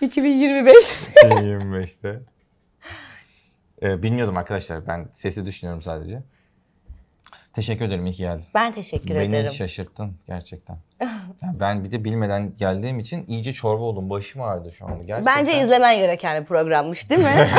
2025. 0.00 0.74
2025'te. 1.22 2.20
Ee, 3.82 4.02
bilmiyordum 4.02 4.36
arkadaşlar. 4.36 4.86
Ben 4.86 5.08
sesi 5.12 5.46
düşünüyorum 5.46 5.82
sadece. 5.82 6.22
Teşekkür 7.54 7.84
ederim. 7.84 8.06
iyi 8.06 8.12
ki 8.12 8.18
geldin. 8.18 8.44
Ben 8.54 8.72
teşekkür 8.72 9.14
Beni 9.14 9.36
ederim. 9.36 9.52
şaşırttın 9.52 10.16
gerçekten. 10.26 10.76
Yani 11.42 11.60
ben 11.60 11.84
bir 11.84 11.90
de 11.90 12.04
bilmeden 12.04 12.56
geldiğim 12.56 12.98
için 12.98 13.24
iyice 13.28 13.52
çorba 13.52 13.82
oldum. 13.82 14.10
Başım 14.10 14.42
ağrıdı 14.42 14.72
şu 14.72 14.86
anda. 14.86 15.04
Gerçekten. 15.04 15.36
Bence 15.36 15.60
izlemen 15.60 15.96
gereken 15.98 16.40
bir 16.40 16.46
programmış 16.46 17.10
değil 17.10 17.20
mi? 17.20 17.50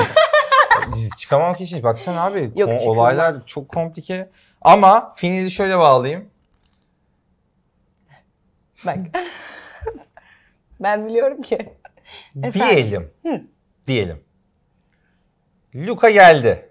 Çıkamamak 1.17 1.61
için. 1.61 1.83
Baksana 1.83 2.23
abi. 2.23 2.39
Yok, 2.41 2.55
çıkılmaz. 2.55 2.87
olaylar 2.87 3.45
çok 3.45 3.69
komplike. 3.69 4.29
Ama 4.61 5.13
finali 5.15 5.51
şöyle 5.51 5.77
bağlayayım. 5.79 6.29
Bak. 8.85 8.97
ben 10.79 11.07
biliyorum 11.07 11.41
ki. 11.41 11.57
Efendim? 12.43 12.53
Diyelim. 12.53 13.11
Diyelim. 13.87 14.23
Luka 15.75 16.09
geldi. 16.09 16.69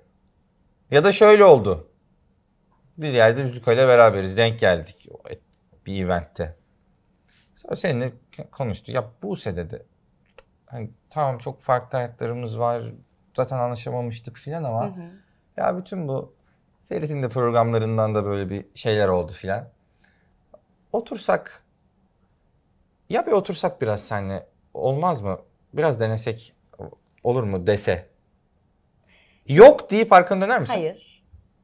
Ya 0.91 1.05
da 1.05 1.13
şöyle 1.13 1.45
oldu. 1.45 1.89
Bir 2.99 3.13
yerde 3.13 3.55
Luka 3.55 3.73
ile 3.73 3.89
beraberiz. 3.89 4.37
Denk 4.37 4.61
geldik. 4.61 5.09
Bir 5.87 6.05
eventte. 6.05 6.57
Sonra 7.55 7.77
seninle 7.77 8.13
konuştu. 8.53 8.93
Ya 8.93 9.11
Buse 9.23 9.57
dedi. 9.57 9.87
Hani 10.67 10.91
tamam 11.11 11.39
çok 11.39 11.61
farklı 11.61 11.99
hayatlarımız 11.99 12.59
var. 12.59 12.83
Zaten 13.37 13.59
anlaşamamıştık 13.59 14.37
filan 14.37 14.65
ama 14.65 14.95
ya 15.57 15.79
bütün 15.79 16.09
bu 16.09 16.35
Ferit'in 16.89 17.23
de 17.23 17.29
programlarından 17.29 18.15
da 18.15 18.25
böyle 18.25 18.51
bir 18.51 18.65
şeyler 18.75 19.09
oldu 19.09 19.33
filan. 19.33 19.69
Otursak 20.93 21.65
ya 23.09 23.27
bir 23.27 23.33
otursak 23.33 23.81
biraz 23.83 24.05
seninle 24.05 24.47
olmaz 24.75 25.21
mı? 25.21 25.39
Biraz 25.75 26.01
denesek 26.01 26.55
olur 27.25 27.43
mu 27.43 27.67
dese. 27.67 28.09
Yok 29.49 29.91
deyip 29.91 30.13
arkanı 30.13 30.41
döner 30.41 30.61
misin? 30.61 30.75
Hayır. 30.75 31.12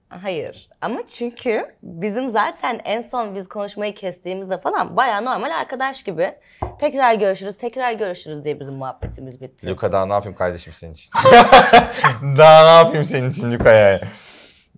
Hayır. 0.09 0.68
Ama 0.81 1.01
çünkü 1.09 1.75
bizim 1.83 2.29
zaten 2.31 2.81
en 2.85 3.01
son 3.01 3.35
biz 3.35 3.49
konuşmayı 3.49 3.94
kestiğimizde 3.94 4.61
falan 4.61 4.97
bayağı 4.97 5.25
normal 5.25 5.51
arkadaş 5.51 6.03
gibi 6.03 6.35
tekrar 6.81 7.14
görüşürüz, 7.14 7.57
tekrar 7.57 7.92
görüşürüz 7.92 8.44
diye 8.44 8.61
bizim 8.61 8.75
muhabbetimiz 8.75 9.40
bitti. 9.40 9.66
Luka 9.68 9.92
daha 9.92 10.07
ne 10.07 10.12
yapayım 10.12 10.37
kardeşim 10.38 10.73
senin 10.73 10.92
için? 10.92 11.11
daha 12.38 12.64
ne 12.64 12.71
yapayım 12.87 13.05
senin 13.05 13.31
için 13.31 13.53
Luka 13.53 13.73
yani? 13.73 14.01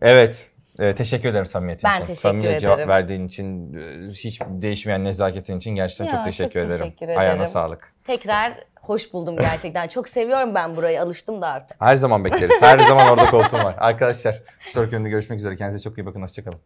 Evet. 0.02 0.50
e, 0.78 0.94
teşekkür 0.94 1.28
ederim 1.28 1.46
samimiyetin 1.46 1.90
Ben 1.90 1.96
için. 2.04 2.14
teşekkür 2.14 2.58
cevap 2.58 2.74
ederim. 2.78 2.88
verdiğin 2.88 3.26
için, 3.26 3.74
e, 3.74 4.08
hiç 4.10 4.40
değişmeyen 4.48 5.04
nezaketin 5.04 5.58
için 5.58 5.70
gerçekten 5.74 6.04
Ya, 6.04 6.10
çok 6.10 6.18
çok 6.18 6.26
teşekkür 6.26 6.60
ederim. 6.60 6.84
teşekkür 6.98 7.08
Ayağına 7.08 7.36
ederim. 7.36 7.46
sağlık. 7.46 7.92
Tekrar 8.06 8.64
hoş 8.80 9.12
buldum 9.12 9.36
gerçekten. 9.36 9.88
Çok 9.88 10.08
seviyorum 10.08 10.54
ben 10.54 10.76
burayı. 10.76 11.02
Alıştım 11.02 11.42
da 11.42 11.46
artık. 11.46 11.80
Her 11.80 11.96
zaman 11.96 12.24
bekleriz. 12.24 12.62
Her 12.62 12.78
zaman 12.78 13.08
orada 13.08 13.26
koltuğum 13.26 13.64
var. 13.64 13.74
Arkadaşlar, 13.78 14.42
bir 14.66 14.70
sonraki 14.70 14.92
bölümde 14.92 15.08
görüşmek 15.08 15.38
üzere. 15.38 15.56
Kendinize 15.56 15.82
çok 15.82 15.98
iyi 15.98 16.06
bakın. 16.06 16.22
Hoşçakalın. 16.22 16.60